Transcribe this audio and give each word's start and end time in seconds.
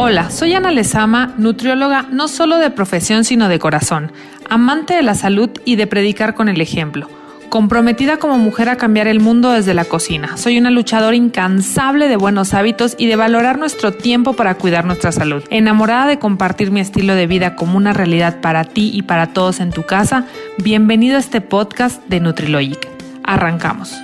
Hola, 0.00 0.30
soy 0.30 0.54
Ana 0.54 0.70
Lezama, 0.70 1.34
nutrióloga 1.38 2.06
no 2.08 2.28
solo 2.28 2.58
de 2.58 2.70
profesión 2.70 3.24
sino 3.24 3.48
de 3.48 3.58
corazón, 3.58 4.12
amante 4.48 4.94
de 4.94 5.02
la 5.02 5.16
salud 5.16 5.50
y 5.64 5.74
de 5.74 5.88
predicar 5.88 6.36
con 6.36 6.48
el 6.48 6.60
ejemplo. 6.60 7.08
Comprometida 7.48 8.18
como 8.18 8.38
mujer 8.38 8.68
a 8.68 8.76
cambiar 8.76 9.08
el 9.08 9.18
mundo 9.18 9.50
desde 9.50 9.74
la 9.74 9.84
cocina. 9.84 10.36
Soy 10.36 10.56
una 10.56 10.70
luchadora 10.70 11.16
incansable 11.16 12.06
de 12.06 12.14
buenos 12.14 12.54
hábitos 12.54 12.94
y 12.96 13.08
de 13.08 13.16
valorar 13.16 13.58
nuestro 13.58 13.90
tiempo 13.90 14.34
para 14.34 14.54
cuidar 14.54 14.84
nuestra 14.84 15.10
salud. 15.10 15.42
Enamorada 15.50 16.06
de 16.06 16.20
compartir 16.20 16.70
mi 16.70 16.78
estilo 16.78 17.16
de 17.16 17.26
vida 17.26 17.56
como 17.56 17.76
una 17.76 17.92
realidad 17.92 18.40
para 18.40 18.62
ti 18.62 18.92
y 18.94 19.02
para 19.02 19.32
todos 19.32 19.58
en 19.58 19.72
tu 19.72 19.82
casa, 19.82 20.26
bienvenido 20.58 21.16
a 21.16 21.20
este 21.20 21.40
podcast 21.40 22.00
de 22.06 22.20
Nutrilogic. 22.20 22.86
Arrancamos. 23.24 23.98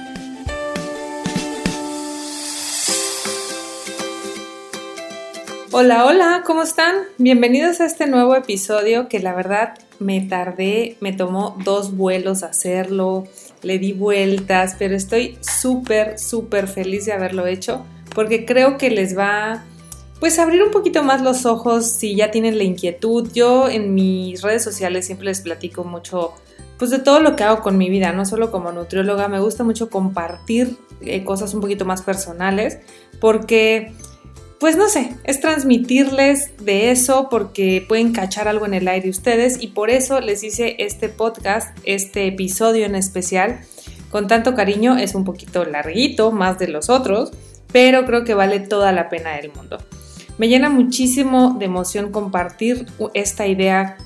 Hola, 5.76 6.06
hola, 6.06 6.44
¿cómo 6.46 6.62
están? 6.62 6.94
Bienvenidos 7.18 7.80
a 7.80 7.86
este 7.86 8.06
nuevo 8.06 8.36
episodio 8.36 9.08
que 9.08 9.18
la 9.18 9.34
verdad 9.34 9.74
me 9.98 10.20
tardé, 10.20 10.96
me 11.00 11.12
tomó 11.12 11.56
dos 11.64 11.96
vuelos 11.96 12.44
hacerlo, 12.44 13.24
le 13.60 13.80
di 13.80 13.92
vueltas, 13.92 14.76
pero 14.78 14.94
estoy 14.94 15.36
súper, 15.40 16.16
súper 16.20 16.68
feliz 16.68 17.06
de 17.06 17.12
haberlo 17.12 17.48
hecho 17.48 17.84
porque 18.14 18.46
creo 18.46 18.78
que 18.78 18.88
les 18.88 19.18
va 19.18 19.64
pues 20.20 20.38
abrir 20.38 20.62
un 20.62 20.70
poquito 20.70 21.02
más 21.02 21.22
los 21.22 21.44
ojos 21.44 21.90
si 21.90 22.14
ya 22.14 22.30
tienen 22.30 22.56
la 22.56 22.62
inquietud. 22.62 23.32
Yo 23.34 23.68
en 23.68 23.94
mis 23.94 24.42
redes 24.42 24.62
sociales 24.62 25.06
siempre 25.06 25.24
les 25.24 25.40
platico 25.40 25.82
mucho 25.82 26.34
pues 26.78 26.92
de 26.92 27.00
todo 27.00 27.18
lo 27.18 27.34
que 27.34 27.42
hago 27.42 27.62
con 27.62 27.78
mi 27.78 27.90
vida, 27.90 28.12
no 28.12 28.24
solo 28.24 28.52
como 28.52 28.70
nutrióloga, 28.70 29.26
me 29.26 29.40
gusta 29.40 29.64
mucho 29.64 29.90
compartir 29.90 30.76
eh, 31.00 31.24
cosas 31.24 31.52
un 31.52 31.60
poquito 31.60 31.84
más 31.84 32.02
personales 32.02 32.78
porque 33.18 33.92
pues 34.64 34.78
no 34.78 34.88
sé, 34.88 35.14
es 35.24 35.40
transmitirles 35.40 36.56
de 36.56 36.90
eso 36.90 37.28
porque 37.28 37.84
pueden 37.86 38.14
cachar 38.14 38.48
algo 38.48 38.64
en 38.64 38.72
el 38.72 38.88
aire 38.88 39.10
ustedes 39.10 39.62
y 39.62 39.66
por 39.66 39.90
eso 39.90 40.22
les 40.22 40.42
hice 40.42 40.76
este 40.78 41.10
podcast, 41.10 41.76
este 41.84 42.26
episodio 42.28 42.86
en 42.86 42.94
especial. 42.94 43.60
Con 44.10 44.26
tanto 44.26 44.54
cariño 44.54 44.96
es 44.96 45.14
un 45.14 45.24
poquito 45.24 45.66
larguito, 45.66 46.32
más 46.32 46.58
de 46.58 46.68
los 46.68 46.88
otros, 46.88 47.32
pero 47.74 48.06
creo 48.06 48.24
que 48.24 48.32
vale 48.32 48.58
toda 48.58 48.90
la 48.92 49.10
pena 49.10 49.36
del 49.36 49.52
mundo. 49.52 49.76
Me 50.38 50.48
llena 50.48 50.70
muchísimo 50.70 51.56
de 51.58 51.66
emoción 51.66 52.10
compartir 52.10 52.86
esta 53.12 53.46
idea 53.46 53.98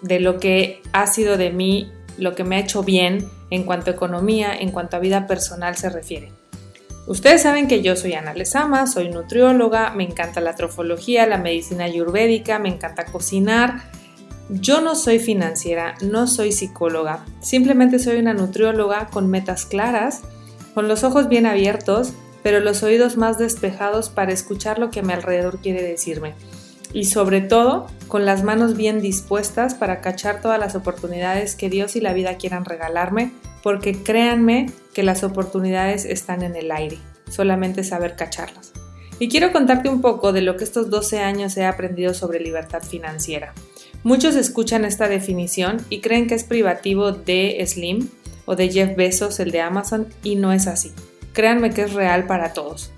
de 0.00 0.20
lo 0.20 0.38
que 0.38 0.80
ha 0.92 1.08
sido 1.08 1.36
de 1.36 1.50
mí, 1.50 1.90
lo 2.18 2.36
que 2.36 2.44
me 2.44 2.54
ha 2.54 2.60
hecho 2.60 2.84
bien 2.84 3.28
en 3.50 3.64
cuanto 3.64 3.90
a 3.90 3.94
economía, 3.94 4.54
en 4.54 4.70
cuanto 4.70 4.96
a 4.96 5.00
vida 5.00 5.26
personal 5.26 5.74
se 5.74 5.90
refiere. 5.90 6.43
Ustedes 7.06 7.42
saben 7.42 7.68
que 7.68 7.82
yo 7.82 7.96
soy 7.96 8.14
Ana 8.14 8.32
Lezama, 8.32 8.86
soy 8.86 9.10
nutrióloga, 9.10 9.90
me 9.90 10.04
encanta 10.04 10.40
la 10.40 10.54
trofología, 10.54 11.26
la 11.26 11.36
medicina 11.36 11.84
ayurvédica, 11.84 12.58
me 12.58 12.70
encanta 12.70 13.04
cocinar. 13.04 13.82
Yo 14.48 14.80
no 14.80 14.94
soy 14.94 15.18
financiera, 15.18 15.96
no 16.00 16.26
soy 16.26 16.52
psicóloga, 16.52 17.24
simplemente 17.40 17.98
soy 17.98 18.18
una 18.18 18.32
nutrióloga 18.32 19.08
con 19.08 19.28
metas 19.28 19.66
claras, 19.66 20.22
con 20.72 20.88
los 20.88 21.04
ojos 21.04 21.28
bien 21.28 21.44
abiertos, 21.44 22.14
pero 22.42 22.60
los 22.60 22.82
oídos 22.82 23.18
más 23.18 23.38
despejados 23.38 24.08
para 24.08 24.32
escuchar 24.32 24.78
lo 24.78 24.90
que 24.90 25.00
a 25.00 25.02
mi 25.02 25.12
alrededor 25.12 25.58
quiere 25.60 25.82
decirme. 25.82 26.34
Y 26.94 27.04
sobre 27.06 27.40
todo, 27.42 27.86
con 28.08 28.24
las 28.24 28.44
manos 28.44 28.76
bien 28.76 29.00
dispuestas 29.00 29.74
para 29.74 30.00
cachar 30.00 30.40
todas 30.40 30.60
las 30.60 30.74
oportunidades 30.74 31.54
que 31.54 31.68
Dios 31.68 31.96
y 31.96 32.00
la 32.00 32.14
vida 32.14 32.36
quieran 32.36 32.64
regalarme 32.64 33.32
porque 33.64 34.02
créanme 34.02 34.66
que 34.92 35.02
las 35.02 35.24
oportunidades 35.24 36.04
están 36.04 36.42
en 36.42 36.54
el 36.54 36.70
aire, 36.70 36.98
solamente 37.30 37.82
saber 37.82 38.14
cacharlas. 38.14 38.72
Y 39.18 39.30
quiero 39.30 39.52
contarte 39.52 39.88
un 39.88 40.02
poco 40.02 40.34
de 40.34 40.42
lo 40.42 40.58
que 40.58 40.64
estos 40.64 40.90
12 40.90 41.20
años 41.20 41.56
he 41.56 41.64
aprendido 41.64 42.12
sobre 42.12 42.40
libertad 42.40 42.82
financiera. 42.82 43.54
Muchos 44.02 44.36
escuchan 44.36 44.84
esta 44.84 45.08
definición 45.08 45.78
y 45.88 46.02
creen 46.02 46.26
que 46.26 46.34
es 46.34 46.44
privativo 46.44 47.12
de 47.12 47.64
Slim 47.66 48.10
o 48.44 48.54
de 48.54 48.68
Jeff 48.68 48.94
Bezos, 48.96 49.40
el 49.40 49.50
de 49.50 49.62
Amazon, 49.62 50.08
y 50.22 50.36
no 50.36 50.52
es 50.52 50.66
así. 50.66 50.92
Créanme 51.32 51.70
que 51.70 51.84
es 51.84 51.94
real 51.94 52.26
para 52.26 52.52
todos. 52.52 52.92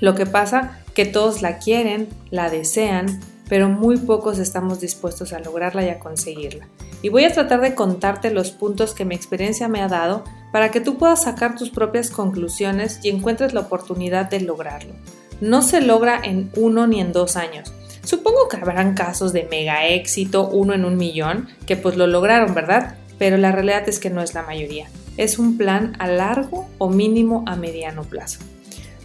Lo 0.00 0.14
que 0.14 0.26
pasa 0.26 0.84
que 0.92 1.06
todos 1.06 1.40
la 1.40 1.56
quieren, 1.56 2.06
la 2.30 2.50
desean, 2.50 3.18
pero 3.48 3.68
muy 3.68 3.96
pocos 3.96 4.38
estamos 4.38 4.80
dispuestos 4.80 5.32
a 5.32 5.38
lograrla 5.38 5.84
y 5.84 5.88
a 5.88 5.98
conseguirla. 5.98 6.68
Y 7.02 7.08
voy 7.08 7.24
a 7.24 7.32
tratar 7.32 7.60
de 7.60 7.74
contarte 7.74 8.30
los 8.30 8.50
puntos 8.50 8.94
que 8.94 9.04
mi 9.04 9.14
experiencia 9.14 9.68
me 9.68 9.82
ha 9.82 9.88
dado 9.88 10.24
para 10.52 10.70
que 10.70 10.80
tú 10.80 10.98
puedas 10.98 11.22
sacar 11.22 11.56
tus 11.56 11.70
propias 11.70 12.10
conclusiones 12.10 13.00
y 13.02 13.10
encuentres 13.10 13.54
la 13.54 13.60
oportunidad 13.60 14.28
de 14.30 14.40
lograrlo. 14.40 14.94
No 15.40 15.62
se 15.62 15.80
logra 15.80 16.20
en 16.22 16.50
uno 16.56 16.86
ni 16.86 17.00
en 17.00 17.12
dos 17.12 17.36
años. 17.36 17.72
Supongo 18.02 18.48
que 18.48 18.56
habrán 18.56 18.94
casos 18.94 19.32
de 19.32 19.48
mega 19.50 19.86
éxito, 19.86 20.48
uno 20.48 20.74
en 20.74 20.84
un 20.84 20.96
millón, 20.96 21.48
que 21.66 21.76
pues 21.76 21.96
lo 21.96 22.06
lograron, 22.06 22.54
¿verdad? 22.54 22.96
Pero 23.18 23.36
la 23.36 23.52
realidad 23.52 23.88
es 23.88 23.98
que 23.98 24.10
no 24.10 24.22
es 24.22 24.32
la 24.32 24.42
mayoría. 24.42 24.88
Es 25.16 25.38
un 25.38 25.56
plan 25.56 25.94
a 25.98 26.06
largo 26.06 26.68
o 26.78 26.88
mínimo 26.88 27.44
a 27.46 27.56
mediano 27.56 28.04
plazo. 28.04 28.40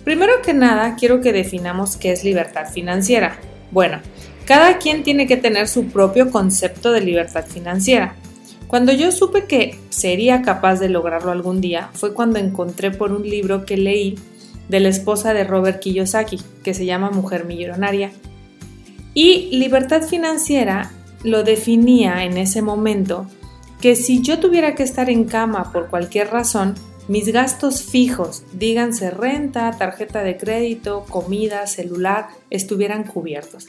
Primero 0.03 0.41
que 0.41 0.53
nada, 0.53 0.95
quiero 0.95 1.21
que 1.21 1.33
definamos 1.33 1.97
qué 1.97 2.11
es 2.11 2.23
libertad 2.23 2.69
financiera. 2.69 3.37
Bueno, 3.71 3.99
cada 4.51 4.79
quien 4.79 5.03
tiene 5.03 5.27
que 5.27 5.37
tener 5.37 5.69
su 5.69 5.85
propio 5.85 6.29
concepto 6.29 6.91
de 6.91 6.99
libertad 6.99 7.45
financiera. 7.45 8.15
Cuando 8.67 8.91
yo 8.91 9.13
supe 9.13 9.45
que 9.45 9.79
sería 9.87 10.41
capaz 10.41 10.77
de 10.81 10.89
lograrlo 10.89 11.31
algún 11.31 11.61
día 11.61 11.89
fue 11.93 12.13
cuando 12.13 12.37
encontré 12.37 12.91
por 12.91 13.13
un 13.13 13.23
libro 13.23 13.65
que 13.65 13.77
leí 13.77 14.19
de 14.67 14.81
la 14.81 14.89
esposa 14.89 15.33
de 15.33 15.45
Robert 15.45 15.79
Kiyosaki, 15.79 16.41
que 16.65 16.73
se 16.73 16.85
llama 16.85 17.11
Mujer 17.11 17.45
Millonaria. 17.45 18.11
Y 19.13 19.57
libertad 19.57 20.01
financiera 20.01 20.91
lo 21.23 21.43
definía 21.43 22.25
en 22.25 22.37
ese 22.37 22.61
momento 22.61 23.27
que 23.79 23.95
si 23.95 24.21
yo 24.21 24.39
tuviera 24.39 24.75
que 24.75 24.83
estar 24.83 25.09
en 25.09 25.23
cama 25.23 25.71
por 25.71 25.89
cualquier 25.89 26.27
razón, 26.27 26.75
mis 27.07 27.31
gastos 27.31 27.83
fijos, 27.83 28.43
díganse 28.51 29.11
renta, 29.11 29.71
tarjeta 29.71 30.23
de 30.23 30.35
crédito, 30.35 31.05
comida, 31.07 31.67
celular, 31.67 32.27
estuvieran 32.49 33.05
cubiertos. 33.05 33.67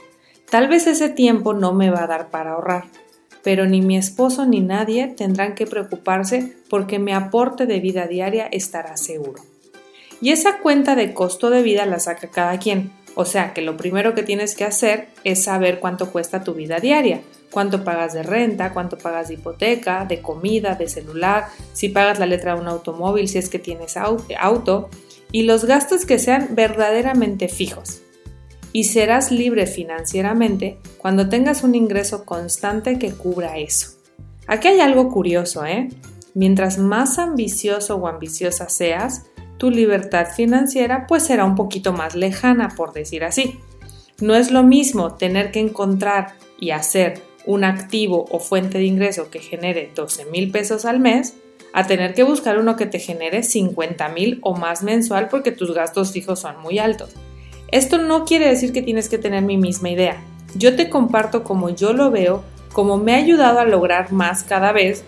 Tal 0.52 0.68
vez 0.68 0.86
ese 0.86 1.08
tiempo 1.08 1.54
no 1.54 1.72
me 1.72 1.88
va 1.88 2.04
a 2.04 2.06
dar 2.06 2.28
para 2.28 2.52
ahorrar, 2.52 2.84
pero 3.42 3.64
ni 3.64 3.80
mi 3.80 3.96
esposo 3.96 4.44
ni 4.44 4.60
nadie 4.60 5.06
tendrán 5.06 5.54
que 5.54 5.66
preocuparse 5.66 6.52
porque 6.68 6.98
mi 6.98 7.14
aporte 7.14 7.64
de 7.64 7.80
vida 7.80 8.06
diaria 8.06 8.48
estará 8.52 8.98
seguro. 8.98 9.42
Y 10.20 10.28
esa 10.28 10.58
cuenta 10.58 10.94
de 10.94 11.14
costo 11.14 11.48
de 11.48 11.62
vida 11.62 11.86
la 11.86 11.98
saca 12.00 12.28
cada 12.28 12.58
quien. 12.58 12.92
O 13.14 13.24
sea 13.24 13.54
que 13.54 13.62
lo 13.62 13.78
primero 13.78 14.14
que 14.14 14.24
tienes 14.24 14.54
que 14.54 14.64
hacer 14.64 15.08
es 15.24 15.42
saber 15.42 15.80
cuánto 15.80 16.12
cuesta 16.12 16.44
tu 16.44 16.52
vida 16.52 16.80
diaria, 16.80 17.22
cuánto 17.50 17.82
pagas 17.82 18.12
de 18.12 18.22
renta, 18.22 18.74
cuánto 18.74 18.98
pagas 18.98 19.28
de 19.28 19.34
hipoteca, 19.34 20.04
de 20.04 20.20
comida, 20.20 20.74
de 20.74 20.86
celular, 20.86 21.46
si 21.72 21.88
pagas 21.88 22.18
la 22.18 22.26
letra 22.26 22.54
de 22.54 22.60
un 22.60 22.68
automóvil, 22.68 23.26
si 23.26 23.38
es 23.38 23.48
que 23.48 23.58
tienes 23.58 23.96
auto, 23.96 24.90
y 25.30 25.44
los 25.44 25.64
gastos 25.64 26.04
que 26.04 26.18
sean 26.18 26.48
verdaderamente 26.50 27.48
fijos 27.48 28.01
y 28.72 28.84
serás 28.84 29.30
libre 29.30 29.66
financieramente 29.66 30.78
cuando 30.98 31.28
tengas 31.28 31.62
un 31.62 31.74
ingreso 31.74 32.24
constante 32.24 32.98
que 32.98 33.12
cubra 33.12 33.58
eso. 33.58 33.98
Aquí 34.46 34.68
hay 34.68 34.80
algo 34.80 35.10
curioso, 35.10 35.64
¿eh? 35.64 35.88
Mientras 36.34 36.78
más 36.78 37.18
ambicioso 37.18 37.96
o 37.96 38.08
ambiciosa 38.08 38.68
seas, 38.68 39.26
tu 39.58 39.70
libertad 39.70 40.26
financiera 40.34 41.06
pues 41.06 41.24
será 41.24 41.44
un 41.44 41.54
poquito 41.54 41.92
más 41.92 42.14
lejana, 42.14 42.70
por 42.76 42.92
decir 42.92 43.24
así. 43.24 43.60
No 44.20 44.34
es 44.34 44.50
lo 44.50 44.62
mismo 44.62 45.14
tener 45.14 45.50
que 45.50 45.60
encontrar 45.60 46.34
y 46.58 46.70
hacer 46.70 47.20
un 47.44 47.64
activo 47.64 48.24
o 48.30 48.38
fuente 48.38 48.78
de 48.78 48.84
ingreso 48.84 49.30
que 49.30 49.40
genere 49.40 49.90
12 49.94 50.26
mil 50.26 50.50
pesos 50.50 50.84
al 50.84 51.00
mes 51.00 51.34
a 51.72 51.86
tener 51.86 52.14
que 52.14 52.22
buscar 52.22 52.58
uno 52.58 52.76
que 52.76 52.86
te 52.86 52.98
genere 52.98 53.42
50 53.42 54.08
mil 54.10 54.38
o 54.42 54.54
más 54.54 54.82
mensual 54.82 55.28
porque 55.28 55.52
tus 55.52 55.74
gastos 55.74 56.12
fijos 56.12 56.40
son 56.40 56.60
muy 56.60 56.78
altos. 56.78 57.14
Esto 57.72 57.96
no 57.96 58.26
quiere 58.26 58.48
decir 58.48 58.72
que 58.72 58.82
tienes 58.82 59.08
que 59.08 59.16
tener 59.16 59.42
mi 59.42 59.56
misma 59.56 59.88
idea. 59.88 60.22
Yo 60.54 60.76
te 60.76 60.90
comparto 60.90 61.42
como 61.42 61.70
yo 61.70 61.94
lo 61.94 62.10
veo, 62.10 62.44
como 62.72 62.98
me 62.98 63.14
ha 63.14 63.16
ayudado 63.16 63.58
a 63.58 63.64
lograr 63.64 64.12
más 64.12 64.42
cada 64.42 64.72
vez 64.72 65.04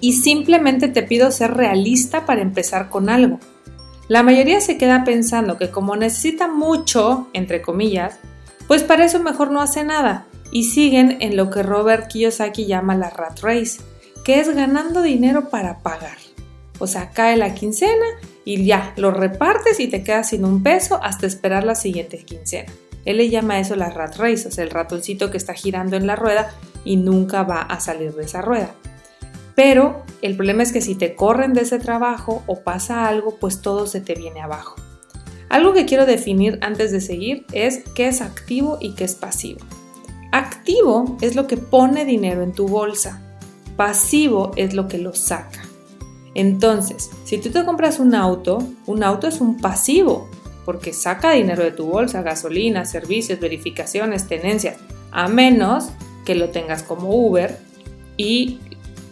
y 0.00 0.14
simplemente 0.14 0.88
te 0.88 1.02
pido 1.02 1.30
ser 1.30 1.52
realista 1.54 2.24
para 2.24 2.40
empezar 2.40 2.88
con 2.88 3.10
algo. 3.10 3.38
La 4.08 4.22
mayoría 4.22 4.60
se 4.62 4.78
queda 4.78 5.04
pensando 5.04 5.58
que 5.58 5.70
como 5.70 5.96
necesita 5.96 6.48
mucho, 6.48 7.28
entre 7.34 7.60
comillas, 7.60 8.18
pues 8.66 8.82
para 8.82 9.04
eso 9.04 9.22
mejor 9.22 9.50
no 9.50 9.60
hace 9.60 9.84
nada 9.84 10.26
y 10.50 10.64
siguen 10.64 11.18
en 11.20 11.36
lo 11.36 11.50
que 11.50 11.62
Robert 11.62 12.08
Kiyosaki 12.08 12.64
llama 12.64 12.94
la 12.94 13.10
rat 13.10 13.40
race, 13.40 13.80
que 14.24 14.40
es 14.40 14.48
ganando 14.54 15.02
dinero 15.02 15.50
para 15.50 15.80
pagar. 15.80 16.16
O 16.78 16.86
sea, 16.86 17.10
cae 17.10 17.36
la 17.36 17.52
quincena 17.54 18.06
y 18.46 18.64
ya, 18.64 18.94
lo 18.96 19.10
repartes 19.10 19.80
y 19.80 19.88
te 19.88 20.04
quedas 20.04 20.28
sin 20.28 20.44
un 20.44 20.62
peso 20.62 21.00
hasta 21.02 21.26
esperar 21.26 21.64
la 21.64 21.74
siguiente 21.74 22.18
quincena. 22.18 22.72
Él 23.04 23.16
le 23.16 23.28
llama 23.28 23.58
eso 23.58 23.74
la 23.74 23.90
rat 23.90 24.16
race, 24.18 24.46
o 24.46 24.52
sea, 24.52 24.62
el 24.62 24.70
ratoncito 24.70 25.32
que 25.32 25.36
está 25.36 25.52
girando 25.52 25.96
en 25.96 26.06
la 26.06 26.14
rueda 26.14 26.54
y 26.84 26.96
nunca 26.96 27.42
va 27.42 27.60
a 27.60 27.80
salir 27.80 28.14
de 28.14 28.22
esa 28.22 28.42
rueda. 28.42 28.70
Pero 29.56 30.04
el 30.22 30.36
problema 30.36 30.62
es 30.62 30.72
que 30.72 30.80
si 30.80 30.94
te 30.94 31.16
corren 31.16 31.54
de 31.54 31.62
ese 31.62 31.80
trabajo 31.80 32.44
o 32.46 32.60
pasa 32.60 33.08
algo, 33.08 33.36
pues 33.40 33.62
todo 33.62 33.88
se 33.88 34.00
te 34.00 34.14
viene 34.14 34.40
abajo. 34.40 34.76
Algo 35.48 35.72
que 35.72 35.84
quiero 35.84 36.06
definir 36.06 36.60
antes 36.62 36.92
de 36.92 37.00
seguir 37.00 37.46
es 37.52 37.82
qué 37.96 38.06
es 38.06 38.20
activo 38.20 38.78
y 38.80 38.94
qué 38.94 39.02
es 39.02 39.16
pasivo. 39.16 39.58
Activo 40.30 41.16
es 41.20 41.34
lo 41.34 41.48
que 41.48 41.56
pone 41.56 42.04
dinero 42.04 42.44
en 42.44 42.52
tu 42.52 42.68
bolsa. 42.68 43.20
Pasivo 43.76 44.52
es 44.54 44.72
lo 44.72 44.86
que 44.86 44.98
lo 44.98 45.14
saca. 45.14 45.65
Entonces, 46.36 47.10
si 47.24 47.38
tú 47.38 47.48
te 47.48 47.64
compras 47.64 47.98
un 47.98 48.14
auto, 48.14 48.58
un 48.84 49.02
auto 49.02 49.26
es 49.26 49.40
un 49.40 49.56
pasivo, 49.56 50.28
porque 50.66 50.92
saca 50.92 51.32
dinero 51.32 51.64
de 51.64 51.70
tu 51.70 51.86
bolsa, 51.86 52.20
gasolina, 52.20 52.84
servicios, 52.84 53.40
verificaciones, 53.40 54.28
tenencias, 54.28 54.76
a 55.12 55.28
menos 55.28 55.88
que 56.26 56.34
lo 56.34 56.50
tengas 56.50 56.82
como 56.82 57.08
Uber 57.08 57.58
y 58.18 58.60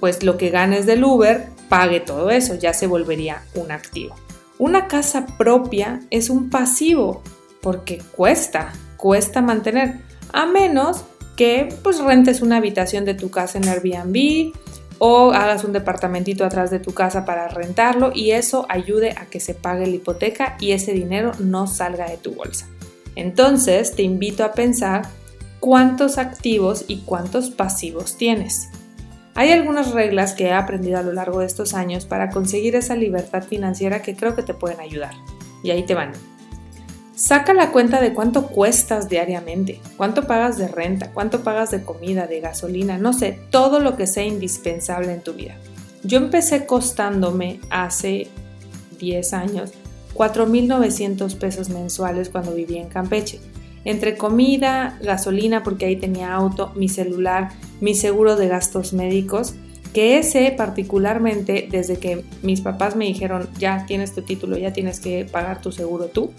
pues 0.01 0.23
lo 0.23 0.37
que 0.37 0.51
ganes 0.51 0.85
del 0.85 1.03
Uber 1.03 1.47
pague 1.71 2.01
todo 2.01 2.31
eso, 2.31 2.57
ya 2.57 2.75
se 2.75 2.87
volvería 2.87 3.43
un 3.55 3.73
activo. 3.73 4.15
Una 4.59 4.87
casa 4.87 5.25
propia 5.39 6.03
es 6.11 6.29
un 6.29 6.51
pasivo 6.51 7.23
porque 7.63 8.03
cuesta, 8.15 8.75
cuesta 8.99 9.41
mantener, 9.41 10.03
a 10.31 10.45
menos 10.45 11.05
que 11.37 11.75
pues 11.83 12.01
rentes 12.01 12.43
una 12.43 12.59
habitación 12.59 13.07
de 13.07 13.15
tu 13.15 13.31
casa 13.31 13.57
en 13.57 13.67
Airbnb 13.67 14.53
o 14.99 15.33
hagas 15.33 15.65
un 15.65 15.73
departamentito 15.73 16.45
atrás 16.45 16.71
de 16.71 16.79
tu 16.79 16.93
casa 16.93 17.25
para 17.25 17.49
rentarlo 17.49 18.13
y 18.15 18.33
eso 18.33 18.67
ayude 18.69 19.11
a 19.11 19.27
que 19.27 19.41
se 19.41 19.55
pague 19.55 19.87
la 19.87 19.97
hipoteca 19.97 20.57
y 20.61 20.73
ese 20.73 20.93
dinero 20.93 21.33
no 21.39 21.67
salga 21.67 22.09
de 22.09 22.17
tu 22.17 22.35
bolsa. 22.35 22.69
Entonces 23.17 23.95
te 23.95 24.03
invito 24.03 24.45
a 24.45 24.53
pensar 24.53 25.07
cuántos 25.61 26.19
activos 26.19 26.85
y 26.89 26.99
cuántos 27.01 27.51
pasivos 27.51 28.17
tienes. 28.17 28.69
Hay 29.35 29.51
algunas 29.51 29.93
reglas 29.93 30.35
que 30.35 30.45
he 30.45 30.53
aprendido 30.53 30.99
a 30.99 31.03
lo 31.03 31.13
largo 31.13 31.41
de 31.41 31.47
estos 31.47 31.75
años 31.75 32.07
para 32.07 32.31
conseguir 32.31 32.77
esa 32.77 32.95
libertad 32.95 33.43
financiera 33.43 34.01
que 34.01 34.15
creo 34.15 34.37
que 34.37 34.43
te 34.43 34.55
pueden 34.55 34.81
ayudar. 34.81 35.15
Y 35.65 35.71
ahí 35.71 35.85
te 35.85 35.95
van. 35.95 36.13
Saca 37.17 37.55
la 37.55 37.71
cuenta 37.71 38.01
de 38.01 38.13
cuánto 38.13 38.49
cuestas 38.49 39.09
diariamente, 39.09 39.81
cuánto 39.97 40.27
pagas 40.27 40.59
de 40.59 40.67
renta, 40.67 41.13
cuánto 41.13 41.45
pagas 41.45 41.71
de 41.71 41.85
comida, 41.85 42.27
de 42.27 42.41
gasolina, 42.41 42.99
no 42.99 43.13
sé, 43.13 43.39
todo 43.51 43.79
lo 43.79 43.97
que 43.97 44.09
sea 44.09 44.25
indispensable 44.25 45.13
en 45.13 45.23
tu 45.23 45.35
vida. 45.35 45.57
Yo 46.03 46.19
empecé 46.19 46.67
costándome 46.67 47.61
hace 47.71 48.27
10 48.99 49.33
años 49.33 49.73
4.900 50.15 51.37
pesos 51.37 51.69
mensuales 51.69 52.31
cuando 52.31 52.55
vivía 52.55 52.81
en 52.81 52.89
Campeche. 52.89 53.41
Entre 53.85 54.17
comida, 54.17 54.99
gasolina, 55.03 55.63
porque 55.63 55.87
ahí 55.87 55.97
tenía 55.97 56.33
auto, 56.33 56.73
mi 56.75 56.89
celular, 56.89 57.51
mi 57.81 57.95
seguro 57.95 58.35
de 58.37 58.49
gastos 58.49 58.93
médicos, 58.93 59.55
que 59.93 60.19
ese 60.19 60.51
particularmente 60.57 61.69
desde 61.71 61.99
que 61.99 62.25
mis 62.43 62.61
papás 62.61 62.97
me 62.97 63.05
dijeron, 63.05 63.49
ya 63.59 63.85
tienes 63.87 64.15
tu 64.15 64.23
título, 64.23 64.57
ya 64.57 64.73
tienes 64.73 65.01
que 65.01 65.25
pagar 65.25 65.61
tu 65.61 65.71
seguro 65.71 66.07
tú, 66.07 66.33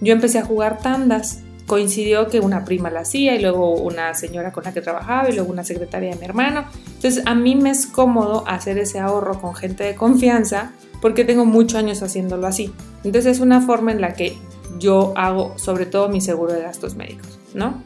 yo 0.00 0.12
empecé 0.12 0.38
a 0.38 0.44
jugar 0.44 0.78
tandas. 0.78 1.40
Coincidió 1.66 2.28
que 2.28 2.40
una 2.40 2.64
prima 2.64 2.90
la 2.90 3.00
hacía 3.00 3.34
y 3.34 3.42
luego 3.42 3.74
una 3.74 4.14
señora 4.14 4.52
con 4.52 4.64
la 4.64 4.72
que 4.72 4.80
trabajaba 4.80 5.28
y 5.28 5.34
luego 5.34 5.52
una 5.52 5.64
secretaria 5.64 6.10
de 6.10 6.16
mi 6.16 6.24
hermano. 6.24 6.64
Entonces 6.86 7.22
a 7.26 7.34
mí 7.34 7.56
me 7.56 7.70
es 7.70 7.86
cómodo 7.86 8.44
hacer 8.46 8.78
ese 8.78 9.00
ahorro 9.00 9.38
con 9.40 9.54
gente 9.54 9.84
de 9.84 9.94
confianza 9.94 10.72
porque 11.02 11.24
tengo 11.24 11.44
muchos 11.44 11.78
años 11.78 12.02
haciéndolo 12.02 12.46
así. 12.46 12.72
Entonces 13.04 13.36
es 13.36 13.40
una 13.40 13.60
forma 13.60 13.92
en 13.92 14.00
la 14.00 14.14
que 14.14 14.36
yo 14.78 15.12
hago 15.16 15.58
sobre 15.58 15.84
todo 15.84 16.08
mi 16.08 16.20
seguro 16.20 16.54
de 16.54 16.62
gastos 16.62 16.94
médicos, 16.94 17.38
¿no? 17.54 17.82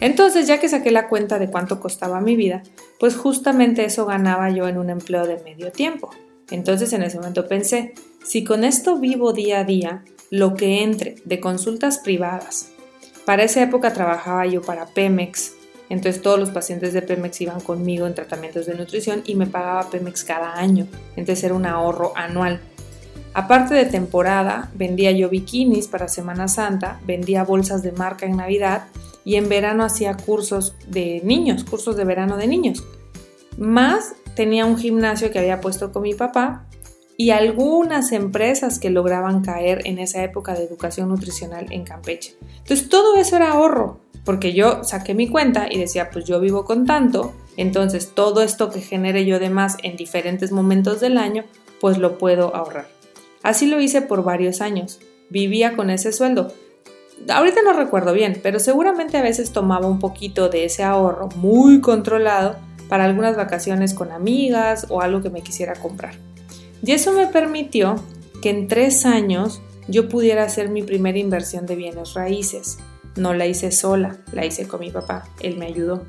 Entonces, 0.00 0.46
ya 0.46 0.60
que 0.60 0.68
saqué 0.68 0.90
la 0.90 1.08
cuenta 1.08 1.38
de 1.38 1.50
cuánto 1.50 1.80
costaba 1.80 2.20
mi 2.20 2.36
vida, 2.36 2.62
pues 3.00 3.16
justamente 3.16 3.84
eso 3.84 4.06
ganaba 4.06 4.50
yo 4.50 4.68
en 4.68 4.78
un 4.78 4.90
empleo 4.90 5.26
de 5.26 5.42
medio 5.42 5.72
tiempo. 5.72 6.10
Entonces 6.50 6.92
en 6.92 7.02
ese 7.02 7.18
momento 7.18 7.46
pensé, 7.46 7.94
si 8.24 8.44
con 8.44 8.64
esto 8.64 8.98
vivo 8.98 9.32
día 9.32 9.60
a 9.60 9.64
día, 9.64 10.04
lo 10.30 10.54
que 10.54 10.82
entre 10.82 11.16
de 11.24 11.40
consultas 11.40 11.98
privadas. 11.98 12.70
Para 13.24 13.44
esa 13.44 13.62
época 13.62 13.92
trabajaba 13.92 14.46
yo 14.46 14.62
para 14.62 14.86
Pemex, 14.86 15.54
entonces 15.90 16.22
todos 16.22 16.38
los 16.38 16.50
pacientes 16.50 16.92
de 16.92 17.02
Pemex 17.02 17.40
iban 17.40 17.60
conmigo 17.60 18.06
en 18.06 18.14
tratamientos 18.14 18.66
de 18.66 18.74
nutrición 18.74 19.22
y 19.24 19.34
me 19.34 19.46
pagaba 19.46 19.90
Pemex 19.90 20.24
cada 20.24 20.54
año, 20.54 20.86
entonces 21.16 21.44
era 21.44 21.54
un 21.54 21.66
ahorro 21.66 22.12
anual. 22.14 22.60
Aparte 23.34 23.74
de 23.74 23.84
temporada, 23.84 24.70
vendía 24.74 25.12
yo 25.12 25.28
bikinis 25.28 25.86
para 25.86 26.08
Semana 26.08 26.48
Santa, 26.48 27.00
vendía 27.06 27.44
bolsas 27.44 27.82
de 27.82 27.92
marca 27.92 28.26
en 28.26 28.36
Navidad 28.36 28.86
y 29.24 29.36
en 29.36 29.48
verano 29.48 29.84
hacía 29.84 30.16
cursos 30.16 30.74
de 30.88 31.20
niños, 31.24 31.64
cursos 31.64 31.96
de 31.96 32.04
verano 32.04 32.36
de 32.36 32.46
niños. 32.46 32.82
Más 33.56 34.14
tenía 34.34 34.64
un 34.66 34.78
gimnasio 34.78 35.30
que 35.30 35.38
había 35.38 35.60
puesto 35.60 35.92
con 35.92 36.02
mi 36.02 36.14
papá 36.14 36.66
y 37.20 37.30
algunas 37.30 38.12
empresas 38.12 38.78
que 38.78 38.90
lograban 38.90 39.42
caer 39.42 39.80
en 39.86 39.98
esa 39.98 40.22
época 40.22 40.54
de 40.54 40.62
educación 40.62 41.08
nutricional 41.08 41.66
en 41.70 41.82
Campeche. 41.82 42.36
Entonces 42.58 42.88
todo 42.88 43.16
eso 43.16 43.34
era 43.34 43.50
ahorro, 43.50 43.98
porque 44.24 44.52
yo 44.52 44.84
saqué 44.84 45.14
mi 45.14 45.28
cuenta 45.28 45.66
y 45.68 45.78
decía, 45.78 46.10
pues 46.10 46.26
yo 46.26 46.38
vivo 46.38 46.64
con 46.64 46.86
tanto, 46.86 47.34
entonces 47.56 48.12
todo 48.14 48.40
esto 48.40 48.70
que 48.70 48.80
genere 48.80 49.26
yo 49.26 49.40
de 49.40 49.50
más 49.50 49.78
en 49.82 49.96
diferentes 49.96 50.52
momentos 50.52 51.00
del 51.00 51.18
año, 51.18 51.42
pues 51.80 51.98
lo 51.98 52.18
puedo 52.18 52.54
ahorrar. 52.54 52.86
Así 53.42 53.66
lo 53.66 53.80
hice 53.80 54.00
por 54.00 54.22
varios 54.22 54.60
años, 54.60 55.00
vivía 55.28 55.74
con 55.74 55.90
ese 55.90 56.12
sueldo. 56.12 56.52
Ahorita 57.28 57.62
no 57.62 57.72
recuerdo 57.72 58.12
bien, 58.12 58.38
pero 58.44 58.60
seguramente 58.60 59.16
a 59.16 59.22
veces 59.22 59.50
tomaba 59.50 59.88
un 59.88 59.98
poquito 59.98 60.50
de 60.50 60.66
ese 60.66 60.84
ahorro 60.84 61.30
muy 61.34 61.80
controlado 61.80 62.54
para 62.88 63.06
algunas 63.06 63.36
vacaciones 63.36 63.92
con 63.92 64.12
amigas 64.12 64.86
o 64.88 65.02
algo 65.02 65.20
que 65.20 65.30
me 65.30 65.42
quisiera 65.42 65.74
comprar. 65.74 66.14
Y 66.82 66.92
eso 66.92 67.12
me 67.12 67.26
permitió 67.26 67.96
que 68.40 68.50
en 68.50 68.68
tres 68.68 69.04
años 69.04 69.60
yo 69.88 70.08
pudiera 70.08 70.44
hacer 70.44 70.68
mi 70.68 70.82
primera 70.82 71.18
inversión 71.18 71.66
de 71.66 71.76
bienes 71.76 72.14
raíces. 72.14 72.78
No 73.16 73.34
la 73.34 73.46
hice 73.46 73.72
sola, 73.72 74.18
la 74.32 74.44
hice 74.46 74.68
con 74.68 74.80
mi 74.80 74.90
papá, 74.90 75.28
él 75.40 75.56
me 75.56 75.66
ayudó. 75.66 76.04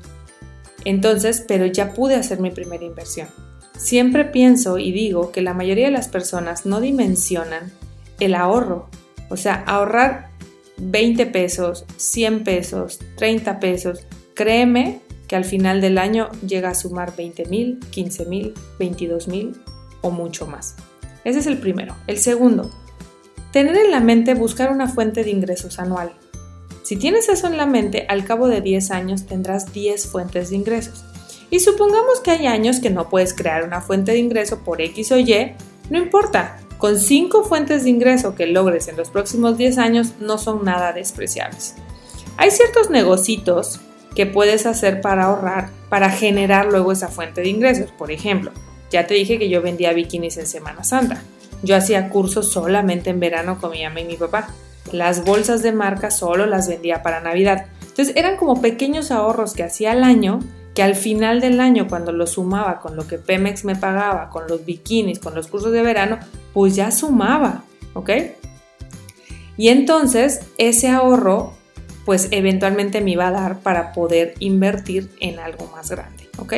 Entonces, 0.84 1.44
pero 1.46 1.66
ya 1.66 1.92
pude 1.92 2.14
hacer 2.14 2.40
mi 2.40 2.50
primera 2.50 2.84
inversión. 2.84 3.28
Siempre 3.76 4.24
pienso 4.26 4.78
y 4.78 4.92
digo 4.92 5.32
que 5.32 5.42
la 5.42 5.54
mayoría 5.54 5.86
de 5.86 5.92
las 5.92 6.08
personas 6.08 6.66
no 6.66 6.80
dimensionan 6.80 7.72
el 8.20 8.34
ahorro. 8.34 8.88
O 9.30 9.36
sea, 9.36 9.64
ahorrar 9.66 10.28
20 10.76 11.26
pesos, 11.26 11.84
100 11.96 12.44
pesos, 12.44 12.98
30 13.16 13.58
pesos, 13.60 14.06
créeme 14.34 15.00
que 15.26 15.36
al 15.36 15.44
final 15.44 15.80
del 15.80 15.98
año 15.98 16.28
llega 16.46 16.70
a 16.70 16.74
sumar 16.74 17.14
20 17.16 17.46
mil, 17.46 17.80
15 17.90 18.26
mil, 18.26 18.54
22 18.78 19.28
mil 19.28 19.54
o 20.00 20.10
mucho 20.10 20.46
más. 20.46 20.76
Ese 21.24 21.40
es 21.40 21.46
el 21.46 21.58
primero. 21.58 21.96
El 22.06 22.18
segundo, 22.18 22.70
tener 23.52 23.76
en 23.76 23.90
la 23.90 24.00
mente 24.00 24.34
buscar 24.34 24.70
una 24.70 24.88
fuente 24.88 25.24
de 25.24 25.30
ingresos 25.30 25.78
anual. 25.78 26.12
Si 26.82 26.96
tienes 26.96 27.28
eso 27.28 27.46
en 27.46 27.56
la 27.56 27.66
mente, 27.66 28.06
al 28.08 28.24
cabo 28.24 28.48
de 28.48 28.60
10 28.60 28.90
años 28.90 29.26
tendrás 29.26 29.72
10 29.72 30.06
fuentes 30.06 30.50
de 30.50 30.56
ingresos. 30.56 31.04
Y 31.50 31.60
supongamos 31.60 32.20
que 32.20 32.30
hay 32.30 32.46
años 32.46 32.80
que 32.80 32.90
no 32.90 33.08
puedes 33.08 33.34
crear 33.34 33.64
una 33.64 33.80
fuente 33.80 34.12
de 34.12 34.18
ingreso 34.18 34.60
por 34.60 34.80
X 34.80 35.12
o 35.12 35.18
Y, 35.18 35.52
no 35.90 35.98
importa, 35.98 36.58
con 36.78 36.98
5 36.98 37.44
fuentes 37.44 37.84
de 37.84 37.90
ingreso 37.90 38.34
que 38.34 38.46
logres 38.46 38.88
en 38.88 38.96
los 38.96 39.10
próximos 39.10 39.58
10 39.58 39.78
años 39.78 40.14
no 40.20 40.38
son 40.38 40.64
nada 40.64 40.92
despreciables. 40.92 41.74
Hay 42.36 42.50
ciertos 42.50 42.88
negocitos 42.88 43.80
que 44.14 44.26
puedes 44.26 44.64
hacer 44.66 45.00
para 45.00 45.24
ahorrar, 45.24 45.70
para 45.88 46.10
generar 46.10 46.66
luego 46.66 46.92
esa 46.92 47.08
fuente 47.08 47.42
de 47.42 47.48
ingresos. 47.48 47.92
Por 47.92 48.10
ejemplo, 48.10 48.52
ya 48.90 49.06
te 49.06 49.14
dije 49.14 49.38
que 49.38 49.48
yo 49.48 49.62
vendía 49.62 49.92
bikinis 49.92 50.36
en 50.36 50.46
Semana 50.46 50.84
Santa. 50.84 51.22
Yo 51.62 51.76
hacía 51.76 52.08
cursos 52.08 52.50
solamente 52.50 53.10
en 53.10 53.20
verano 53.20 53.58
con 53.60 53.70
mi 53.70 53.82
mamá 53.82 54.00
y 54.00 54.04
mi 54.04 54.16
papá. 54.16 54.48
Las 54.92 55.24
bolsas 55.24 55.62
de 55.62 55.72
marca 55.72 56.10
solo 56.10 56.46
las 56.46 56.68
vendía 56.68 57.02
para 57.02 57.20
Navidad. 57.20 57.66
Entonces 57.82 58.16
eran 58.16 58.36
como 58.36 58.60
pequeños 58.60 59.10
ahorros 59.10 59.52
que 59.52 59.62
hacía 59.62 59.92
al 59.92 60.04
año 60.04 60.40
que 60.74 60.82
al 60.82 60.94
final 60.94 61.40
del 61.40 61.60
año 61.60 61.88
cuando 61.88 62.12
lo 62.12 62.26
sumaba 62.26 62.80
con 62.80 62.96
lo 62.96 63.06
que 63.06 63.18
Pemex 63.18 63.64
me 63.64 63.74
pagaba, 63.74 64.30
con 64.30 64.46
los 64.48 64.64
bikinis, 64.64 65.18
con 65.18 65.34
los 65.34 65.48
cursos 65.48 65.72
de 65.72 65.82
verano, 65.82 66.18
pues 66.52 66.76
ya 66.76 66.90
sumaba, 66.92 67.64
¿ok? 67.94 68.10
Y 69.56 69.68
entonces 69.68 70.40
ese 70.58 70.88
ahorro 70.88 71.54
pues 72.04 72.28
eventualmente 72.30 73.00
me 73.00 73.12
iba 73.12 73.28
a 73.28 73.30
dar 73.30 73.60
para 73.60 73.92
poder 73.92 74.34
invertir 74.38 75.10
en 75.20 75.38
algo 75.38 75.70
más 75.74 75.90
grande, 75.90 76.28
¿ok? 76.38 76.54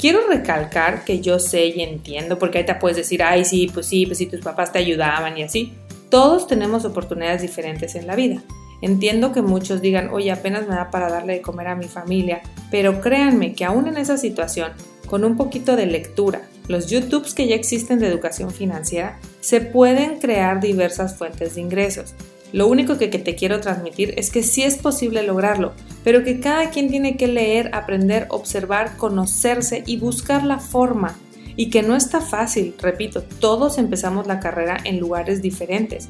Quiero 0.00 0.26
recalcar 0.26 1.04
que 1.04 1.20
yo 1.20 1.38
sé 1.38 1.66
y 1.66 1.82
entiendo, 1.82 2.38
porque 2.38 2.56
ahí 2.56 2.64
te 2.64 2.74
puedes 2.74 2.96
decir, 2.96 3.22
ay, 3.22 3.44
sí, 3.44 3.70
pues 3.72 3.84
sí, 3.84 4.06
pues 4.06 4.16
sí, 4.16 4.24
tus 4.24 4.40
papás 4.40 4.72
te 4.72 4.78
ayudaban 4.78 5.36
y 5.36 5.42
así. 5.42 5.74
Todos 6.08 6.46
tenemos 6.46 6.86
oportunidades 6.86 7.42
diferentes 7.42 7.94
en 7.94 8.06
la 8.06 8.16
vida. 8.16 8.42
Entiendo 8.80 9.32
que 9.32 9.42
muchos 9.42 9.82
digan, 9.82 10.08
oye, 10.08 10.30
apenas 10.30 10.66
me 10.66 10.74
da 10.74 10.90
para 10.90 11.10
darle 11.10 11.34
de 11.34 11.42
comer 11.42 11.66
a 11.66 11.74
mi 11.74 11.86
familia, 11.86 12.40
pero 12.70 13.02
créanme 13.02 13.52
que 13.52 13.66
aún 13.66 13.88
en 13.88 13.98
esa 13.98 14.16
situación, 14.16 14.72
con 15.06 15.22
un 15.22 15.36
poquito 15.36 15.76
de 15.76 15.84
lectura, 15.84 16.48
los 16.66 16.86
YouTubes 16.86 17.34
que 17.34 17.46
ya 17.46 17.54
existen 17.54 17.98
de 17.98 18.06
educación 18.06 18.52
financiera, 18.52 19.18
se 19.40 19.60
pueden 19.60 20.18
crear 20.18 20.60
diversas 20.60 21.14
fuentes 21.14 21.56
de 21.56 21.60
ingresos. 21.60 22.14
Lo 22.52 22.66
único 22.66 22.98
que, 22.98 23.08
te 23.08 23.34
quiero 23.34 23.60
transmitir 23.60 24.14
es 24.16 24.30
que 24.30 24.42
sí 24.42 24.62
es 24.62 24.76
posible 24.76 25.22
lograrlo, 25.22 25.72
pero 26.02 26.24
que 26.24 26.40
cada 26.40 26.70
quien 26.70 26.88
tiene 26.88 27.16
que 27.16 27.28
leer, 27.28 27.70
aprender, 27.72 28.26
observar, 28.30 28.96
conocerse 28.96 29.84
y 29.86 29.98
buscar 29.98 30.44
la 30.44 30.58
forma. 30.58 31.16
Y 31.56 31.70
que 31.70 31.82
no 31.82 31.94
está 31.94 32.20
fácil, 32.20 32.74
repito, 32.80 33.22
todos 33.22 33.78
empezamos 33.78 34.26
la 34.26 34.40
carrera 34.40 34.78
en 34.84 34.98
lugares 34.98 35.42
diferentes. 35.42 36.08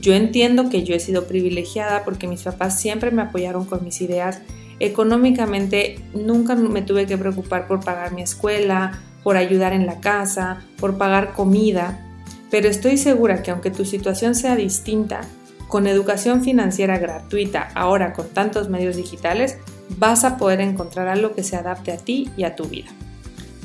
Yo 0.00 0.14
entiendo 0.14 0.68
que 0.68 0.84
yo 0.84 0.94
he 0.94 1.00
sido 1.00 1.26
privilegiada 1.26 2.04
porque 2.04 2.28
mis 2.28 2.42
papás 2.42 2.78
siempre 2.80 3.10
me 3.10 3.22
apoyaron 3.22 3.64
con 3.64 3.84
mis 3.84 4.00
ideas. 4.00 4.40
Económicamente 4.78 5.98
nunca 6.14 6.54
me 6.54 6.82
tuve 6.82 7.06
que 7.06 7.18
preocupar 7.18 7.66
por 7.66 7.84
pagar 7.84 8.12
mi 8.12 8.22
escuela, 8.22 9.00
por 9.22 9.36
ayudar 9.36 9.72
en 9.72 9.86
la 9.86 10.00
casa, 10.00 10.64
por 10.78 10.96
pagar 10.98 11.32
comida. 11.32 12.06
Pero 12.50 12.68
estoy 12.68 12.96
segura 12.96 13.42
que 13.42 13.50
aunque 13.50 13.70
tu 13.70 13.84
situación 13.84 14.34
sea 14.34 14.56
distinta, 14.56 15.22
con 15.70 15.86
educación 15.86 16.42
financiera 16.42 16.98
gratuita, 16.98 17.70
ahora 17.74 18.12
con 18.12 18.28
tantos 18.28 18.68
medios 18.68 18.96
digitales, 18.96 19.56
vas 19.96 20.24
a 20.24 20.36
poder 20.36 20.60
encontrar 20.60 21.08
algo 21.08 21.32
que 21.32 21.44
se 21.44 21.56
adapte 21.56 21.92
a 21.92 21.96
ti 21.96 22.28
y 22.36 22.44
a 22.44 22.56
tu 22.56 22.64
vida. 22.64 22.90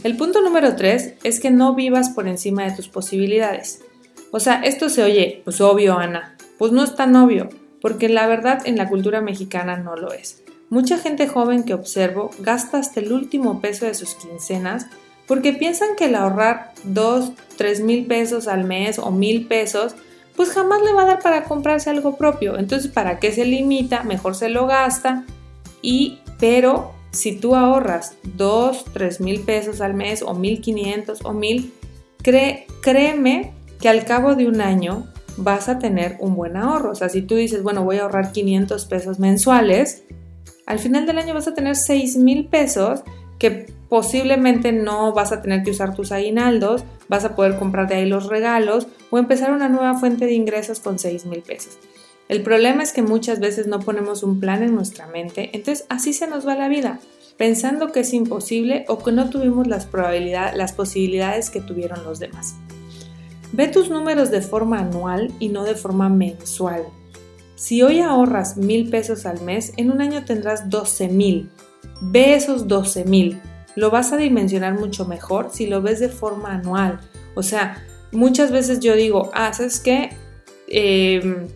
El 0.03 0.15
punto 0.15 0.41
número 0.41 0.75
3 0.75 1.15
es 1.23 1.39
que 1.39 1.51
no 1.51 1.75
vivas 1.75 2.11
por 2.11 2.27
encima 2.27 2.63
de 2.63 2.71
tus 2.71 2.87
posibilidades. 2.87 3.81
O 4.31 4.39
sea, 4.39 4.61
esto 4.61 4.87
se 4.87 5.03
oye, 5.03 5.41
pues 5.43 5.59
obvio, 5.61 5.97
Ana. 5.97 6.37
Pues 6.59 6.71
no 6.71 6.83
es 6.83 6.95
tan 6.95 7.15
obvio, 7.15 7.49
porque 7.81 8.07
la 8.07 8.27
verdad 8.27 8.61
en 8.65 8.77
la 8.77 8.87
cultura 8.87 9.19
mexicana 9.21 9.77
no 9.77 9.95
lo 9.95 10.13
es. 10.13 10.43
Mucha 10.69 10.97
gente 10.97 11.27
joven 11.27 11.63
que 11.63 11.73
observo 11.73 12.31
gasta 12.39 12.77
hasta 12.77 12.99
el 12.99 13.11
último 13.11 13.61
peso 13.61 13.85
de 13.85 13.93
sus 13.93 14.15
quincenas 14.15 14.87
porque 15.27 15.53
piensan 15.53 15.95
que 15.97 16.05
el 16.05 16.15
ahorrar 16.15 16.73
2, 16.83 17.31
3 17.57 17.81
mil 17.81 18.05
pesos 18.05 18.47
al 18.47 18.63
mes 18.63 18.99
o 18.99 19.11
mil 19.11 19.47
pesos 19.47 19.95
pues 20.35 20.49
jamás 20.51 20.81
le 20.81 20.93
va 20.93 21.03
a 21.03 21.05
dar 21.05 21.21
para 21.21 21.43
comprarse 21.45 21.89
algo 21.89 22.17
propio. 22.17 22.57
Entonces, 22.57 22.91
¿para 22.91 23.19
qué 23.19 23.31
se 23.31 23.45
limita? 23.45 24.03
Mejor 24.03 24.35
se 24.35 24.49
lo 24.49 24.67
gasta. 24.67 25.25
Y, 25.81 26.19
pero 26.39 26.91
si 27.11 27.37
tú 27.37 27.55
ahorras 27.55 28.15
2, 28.35 28.85
3 28.93 29.21
mil 29.21 29.41
pesos 29.41 29.81
al 29.81 29.93
mes 29.93 30.21
o 30.21 30.33
1500 30.33 31.23
o 31.23 31.33
1000, 31.33 31.73
cree, 32.21 32.67
créeme 32.81 33.53
que 33.79 33.89
al 33.89 34.05
cabo 34.05 34.35
de 34.35 34.47
un 34.47 34.61
año 34.61 35.07
vas 35.37 35.69
a 35.69 35.79
tener 35.79 36.17
un 36.19 36.35
buen 36.35 36.57
ahorro. 36.57 36.91
O 36.91 36.95
sea, 36.95 37.09
si 37.09 37.21
tú 37.21 37.35
dices, 37.35 37.63
bueno, 37.63 37.83
voy 37.83 37.97
a 37.97 38.03
ahorrar 38.03 38.31
500 38.31 38.85
pesos 38.85 39.19
mensuales, 39.19 40.03
al 40.65 40.79
final 40.79 41.05
del 41.05 41.17
año 41.17 41.33
vas 41.33 41.47
a 41.47 41.53
tener 41.53 41.75
6 41.75 42.17
mil 42.17 42.47
pesos 42.47 43.01
que 43.39 43.67
posiblemente 43.89 44.71
no 44.71 45.13
vas 45.13 45.31
a 45.31 45.41
tener 45.41 45.63
que 45.63 45.71
usar 45.71 45.95
tus 45.95 46.11
aguinaldos, 46.11 46.83
vas 47.07 47.25
a 47.25 47.35
poder 47.35 47.57
comprar 47.57 47.87
de 47.87 47.95
ahí 47.95 48.05
los 48.05 48.27
regalos 48.27 48.87
o 49.09 49.17
empezar 49.17 49.51
una 49.51 49.69
nueva 49.69 49.97
fuente 49.99 50.25
de 50.25 50.33
ingresos 50.33 50.79
con 50.79 50.99
6 50.99 51.25
mil 51.25 51.41
pesos. 51.41 51.77
El 52.27 52.41
problema 52.41 52.81
es 52.81 52.91
que 52.91 53.03
muchas 53.03 53.39
veces 53.39 53.67
no 53.67 53.79
ponemos 53.79 54.23
un 54.23 54.39
plan 54.39 54.63
en 54.63 54.73
nuestra 54.73 55.05
mente, 55.07 55.51
entonces 55.53 55.85
así 55.89 56.11
se 56.11 56.27
nos 56.27 56.47
va 56.47 56.55
la 56.55 56.67
vida, 56.67 56.99
pensando 57.37 57.91
que 57.91 57.99
es 57.99 58.13
imposible 58.13 58.85
o 58.87 58.97
que 58.97 59.11
no 59.11 59.29
tuvimos 59.29 59.67
las, 59.67 59.87
las 59.93 60.73
posibilidades 60.73 61.51
que 61.51 61.61
tuvieron 61.61 62.03
los 62.03 62.19
demás. 62.19 62.55
Ve 63.51 63.67
tus 63.67 63.89
números 63.89 64.31
de 64.31 64.41
forma 64.41 64.79
anual 64.79 65.31
y 65.39 65.49
no 65.49 65.63
de 65.63 65.75
forma 65.75 66.09
mensual. 66.09 66.83
Si 67.53 67.83
hoy 67.83 68.01
ahorras 68.01 68.57
mil 68.57 68.89
pesos 68.89 69.25
al 69.27 69.41
mes, 69.41 69.71
en 69.77 69.91
un 69.91 70.01
año 70.01 70.25
tendrás 70.25 70.69
12 70.69 71.07
mil. 71.09 71.49
Ve 72.01 72.35
esos 72.35 72.67
12 72.67 73.05
mil 73.05 73.39
lo 73.75 73.91
vas 73.91 74.13
a 74.13 74.17
dimensionar 74.17 74.73
mucho 74.73 75.05
mejor 75.05 75.49
si 75.51 75.67
lo 75.67 75.81
ves 75.81 75.99
de 75.99 76.09
forma 76.09 76.53
anual. 76.53 76.99
O 77.35 77.43
sea, 77.43 77.83
muchas 78.11 78.51
veces 78.51 78.79
yo 78.79 78.95
digo, 78.95 79.29
ah, 79.33 79.53
¿sabes 79.53 79.79
qué? 79.79 80.11
Em, 80.67 81.47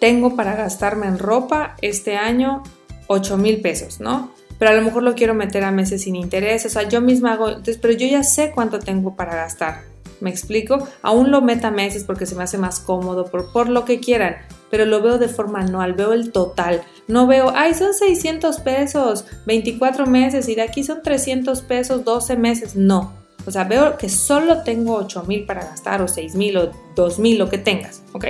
tengo 0.00 0.36
para 0.36 0.54
gastarme 0.54 1.06
en 1.06 1.18
ropa 1.18 1.76
este 1.82 2.16
año 2.16 2.62
8 3.08 3.36
mil 3.36 3.60
pesos, 3.60 4.00
¿no? 4.00 4.32
Pero 4.58 4.72
a 4.72 4.74
lo 4.74 4.82
mejor 4.82 5.02
lo 5.02 5.14
quiero 5.14 5.34
meter 5.34 5.64
a 5.64 5.70
meses 5.70 6.02
sin 6.02 6.16
interés, 6.16 6.66
o 6.66 6.68
sea, 6.68 6.88
yo 6.88 7.00
misma 7.00 7.32
hago, 7.32 7.48
entonces, 7.48 7.78
pero 7.78 7.94
yo 7.94 8.06
ya 8.06 8.22
sé 8.22 8.52
cuánto 8.54 8.78
tengo 8.78 9.16
para 9.16 9.34
gastar. 9.34 9.82
¿Me 10.20 10.30
explico? 10.30 10.88
Aún 11.02 11.30
lo 11.30 11.42
meta 11.42 11.68
a 11.68 11.70
meses 11.70 12.02
porque 12.02 12.26
se 12.26 12.34
me 12.34 12.42
hace 12.42 12.58
más 12.58 12.80
cómodo, 12.80 13.26
por, 13.26 13.52
por 13.52 13.68
lo 13.68 13.84
que 13.84 14.00
quieran, 14.00 14.36
pero 14.68 14.84
lo 14.84 15.00
veo 15.00 15.18
de 15.18 15.28
forma 15.28 15.60
anual, 15.60 15.94
veo 15.94 16.12
el 16.12 16.32
total. 16.32 16.82
No 17.08 17.26
veo, 17.26 17.50
ay, 17.54 17.74
son 17.74 17.94
600 17.94 18.60
pesos, 18.60 19.24
24 19.46 20.06
meses 20.06 20.48
y 20.48 20.54
de 20.54 20.62
aquí 20.62 20.84
son 20.84 21.02
300 21.02 21.62
pesos, 21.62 22.04
12 22.04 22.36
meses. 22.36 22.76
No. 22.76 23.14
O 23.46 23.50
sea, 23.50 23.64
veo 23.64 23.96
que 23.96 24.10
solo 24.10 24.62
tengo 24.62 24.94
8 24.96 25.24
mil 25.26 25.46
para 25.46 25.64
gastar 25.64 26.02
o 26.02 26.08
6 26.08 26.34
mil 26.34 26.56
o 26.58 26.70
2 26.94 27.18
mil, 27.18 27.38
lo 27.38 27.48
que 27.48 27.56
tengas, 27.56 28.02
¿ok? 28.12 28.26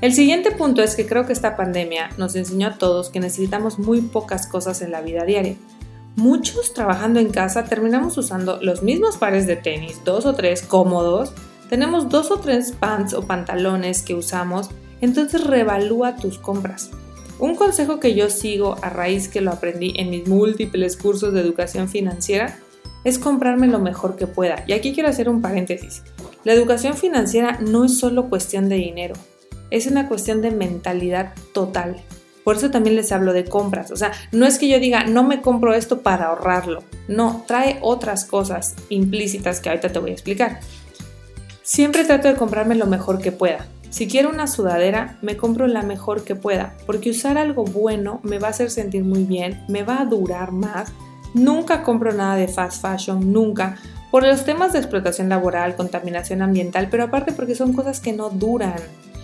El 0.00 0.12
siguiente 0.12 0.50
punto 0.50 0.82
es 0.82 0.96
que 0.96 1.06
creo 1.06 1.26
que 1.26 1.32
esta 1.32 1.56
pandemia 1.56 2.10
nos 2.18 2.34
enseñó 2.34 2.66
a 2.66 2.78
todos 2.78 3.08
que 3.08 3.20
necesitamos 3.20 3.78
muy 3.78 4.00
pocas 4.00 4.48
cosas 4.48 4.82
en 4.82 4.90
la 4.90 5.00
vida 5.00 5.24
diaria. 5.24 5.54
Muchos 6.16 6.74
trabajando 6.74 7.20
en 7.20 7.30
casa 7.30 7.66
terminamos 7.66 8.18
usando 8.18 8.58
los 8.60 8.82
mismos 8.82 9.16
pares 9.16 9.46
de 9.46 9.54
tenis, 9.54 10.00
dos 10.04 10.26
o 10.26 10.34
tres 10.34 10.62
cómodos, 10.62 11.32
tenemos 11.70 12.08
dos 12.08 12.32
o 12.32 12.38
tres 12.38 12.72
pants 12.72 13.14
o 13.14 13.22
pantalones 13.22 14.02
que 14.02 14.16
usamos, 14.16 14.70
entonces 15.00 15.44
revalúa 15.44 16.16
tus 16.16 16.38
compras. 16.38 16.90
Un 17.42 17.56
consejo 17.56 17.98
que 17.98 18.14
yo 18.14 18.30
sigo 18.30 18.76
a 18.82 18.88
raíz 18.88 19.26
que 19.26 19.40
lo 19.40 19.50
aprendí 19.50 19.94
en 19.96 20.10
mis 20.10 20.28
múltiples 20.28 20.96
cursos 20.96 21.34
de 21.34 21.40
educación 21.40 21.88
financiera 21.88 22.56
es 23.02 23.18
comprarme 23.18 23.66
lo 23.66 23.80
mejor 23.80 24.14
que 24.14 24.28
pueda. 24.28 24.62
Y 24.68 24.74
aquí 24.74 24.94
quiero 24.94 25.08
hacer 25.08 25.28
un 25.28 25.42
paréntesis. 25.42 26.04
La 26.44 26.52
educación 26.52 26.94
financiera 26.94 27.58
no 27.60 27.84
es 27.84 27.98
solo 27.98 28.28
cuestión 28.28 28.68
de 28.68 28.76
dinero, 28.76 29.16
es 29.70 29.88
una 29.88 30.06
cuestión 30.06 30.40
de 30.40 30.52
mentalidad 30.52 31.34
total. 31.52 31.96
Por 32.44 32.58
eso 32.58 32.70
también 32.70 32.94
les 32.94 33.10
hablo 33.10 33.32
de 33.32 33.44
compras. 33.44 33.90
O 33.90 33.96
sea, 33.96 34.12
no 34.30 34.46
es 34.46 34.60
que 34.60 34.68
yo 34.68 34.78
diga, 34.78 35.02
no 35.06 35.24
me 35.24 35.42
compro 35.42 35.74
esto 35.74 36.02
para 36.02 36.26
ahorrarlo. 36.26 36.84
No, 37.08 37.44
trae 37.48 37.80
otras 37.82 38.24
cosas 38.24 38.76
implícitas 38.88 39.58
que 39.58 39.68
ahorita 39.68 39.88
te 39.88 39.98
voy 39.98 40.10
a 40.10 40.14
explicar. 40.14 40.60
Siempre 41.64 42.04
trato 42.04 42.28
de 42.28 42.36
comprarme 42.36 42.76
lo 42.76 42.86
mejor 42.86 43.20
que 43.20 43.32
pueda. 43.32 43.66
Si 43.92 44.08
quiero 44.08 44.30
una 44.30 44.46
sudadera, 44.46 45.18
me 45.20 45.36
compro 45.36 45.66
la 45.66 45.82
mejor 45.82 46.24
que 46.24 46.34
pueda, 46.34 46.74
porque 46.86 47.10
usar 47.10 47.36
algo 47.36 47.64
bueno 47.64 48.20
me 48.22 48.38
va 48.38 48.46
a 48.46 48.50
hacer 48.52 48.70
sentir 48.70 49.04
muy 49.04 49.24
bien, 49.24 49.62
me 49.68 49.82
va 49.82 50.00
a 50.00 50.06
durar 50.06 50.50
más. 50.50 50.90
Nunca 51.34 51.82
compro 51.82 52.10
nada 52.10 52.36
de 52.36 52.48
fast 52.48 52.80
fashion, 52.80 53.34
nunca, 53.34 53.76
por 54.10 54.26
los 54.26 54.46
temas 54.46 54.72
de 54.72 54.78
explotación 54.78 55.28
laboral, 55.28 55.76
contaminación 55.76 56.40
ambiental, 56.40 56.88
pero 56.90 57.04
aparte 57.04 57.32
porque 57.32 57.54
son 57.54 57.74
cosas 57.74 58.00
que 58.00 58.14
no 58.14 58.30
duran. 58.30 58.80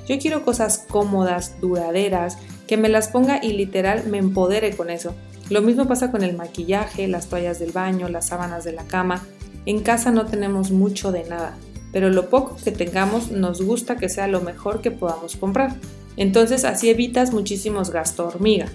Yo 0.07 0.19
quiero 0.19 0.45
cosas 0.45 0.85
cómodas, 0.87 1.59
duraderas, 1.63 2.37
que 2.67 2.77
me 2.77 2.91
las 2.91 3.09
ponga 3.09 3.43
y 3.43 3.55
literal 3.55 4.05
me 4.07 4.19
empodere 4.19 4.77
con 4.77 4.91
eso. 4.91 5.15
Lo 5.49 5.63
mismo 5.63 5.89
pasa 5.89 6.11
con 6.11 6.23
el 6.23 6.37
maquillaje, 6.37 7.09
las 7.09 7.29
toallas 7.29 7.59
del 7.59 7.73
baño, 7.73 8.11
las 8.11 8.27
sábanas 8.27 8.65
de 8.65 8.73
la 8.73 8.85
cama. 8.85 9.23
En 9.65 9.81
casa 9.81 10.11
no 10.11 10.27
tenemos 10.27 10.71
mucho 10.73 11.11
de 11.11 11.25
nada, 11.25 11.57
pero 11.93 12.11
lo 12.11 12.29
poco 12.29 12.57
que 12.63 12.73
tengamos 12.73 13.31
nos 13.31 13.63
gusta 13.63 13.97
que 13.97 14.09
sea 14.09 14.29
lo 14.29 14.41
mejor 14.41 14.81
que 14.81 14.91
podamos 14.91 15.37
comprar. 15.37 15.77
Entonces 16.17 16.65
así 16.65 16.91
evitas 16.91 17.33
muchísimos 17.33 17.91
gasto 17.91 18.27
hormiga, 18.27 18.67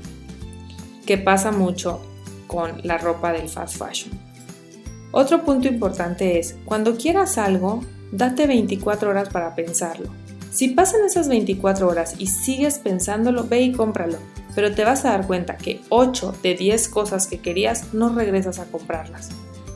que 1.05 1.17
pasa 1.17 1.51
mucho 1.51 2.01
con 2.48 2.82
la 2.84 2.98
ropa 2.98 3.34
del 3.34 3.50
fast 3.50 3.77
fashion. 3.77 4.17
Otro 5.12 5.43
punto 5.43 5.67
importante 5.67 6.39
es, 6.39 6.55
cuando 6.65 6.96
quieras 6.98 7.38
algo, 7.38 7.84
date 8.12 8.48
24 8.48 9.10
horas 9.10 9.29
para 9.29 9.53
pensarlo. 9.55 10.10
Si 10.50 10.70
pasan 10.70 11.05
esas 11.05 11.27
24 11.27 11.88
horas 11.88 12.15
y 12.20 12.27
sigues 12.27 12.77
pensándolo, 12.79 13.43
ve 13.43 13.62
y 13.62 13.72
cómpralo, 13.72 14.17
pero 14.55 14.74
te 14.74 14.84
vas 14.84 15.03
a 15.03 15.10
dar 15.10 15.27
cuenta 15.27 15.58
que 15.58 15.82
8 15.89 16.36
de 16.43 16.55
10 16.55 16.88
cosas 16.89 17.27
que 17.27 17.39
querías 17.39 17.93
no 17.93 18.13
regresas 18.13 18.60
a 18.60 18.65
comprarlas. 18.65 19.29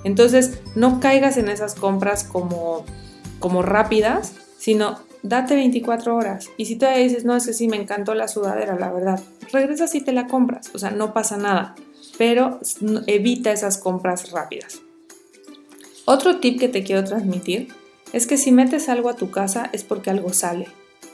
Entonces, 0.03 0.59
no 0.75 0.99
caigas 0.99 1.37
en 1.37 1.49
esas 1.49 1.75
compras 1.75 2.23
como, 2.23 2.85
como 3.39 3.61
rápidas, 3.61 4.33
sino 4.57 4.99
date 5.23 5.55
24 5.55 6.15
horas. 6.15 6.49
Y 6.57 6.65
si 6.65 6.75
todavía 6.75 7.03
dices, 7.03 7.25
no, 7.25 7.35
es 7.35 7.45
que 7.45 7.53
sí, 7.53 7.67
me 7.67 7.77
encantó 7.77 8.13
la 8.13 8.27
sudadera, 8.27 8.77
la 8.77 8.91
verdad, 8.91 9.19
regresas 9.51 9.95
y 9.95 10.01
te 10.01 10.13
la 10.13 10.27
compras. 10.27 10.71
O 10.73 10.79
sea, 10.79 10.91
no 10.91 11.13
pasa 11.13 11.37
nada, 11.37 11.75
pero 12.17 12.59
evita 13.07 13.51
esas 13.51 13.77
compras 13.77 14.31
rápidas. 14.31 14.81
Otro 16.05 16.39
tip 16.39 16.59
que 16.59 16.69
te 16.69 16.83
quiero 16.83 17.03
transmitir 17.03 17.69
es 18.13 18.27
que 18.27 18.37
si 18.37 18.51
metes 18.51 18.87
algo 18.89 19.09
a 19.09 19.15
tu 19.15 19.29
casa 19.29 19.69
es 19.73 19.83
porque 19.83 20.09
algo 20.09 20.31
sale. 20.31 20.67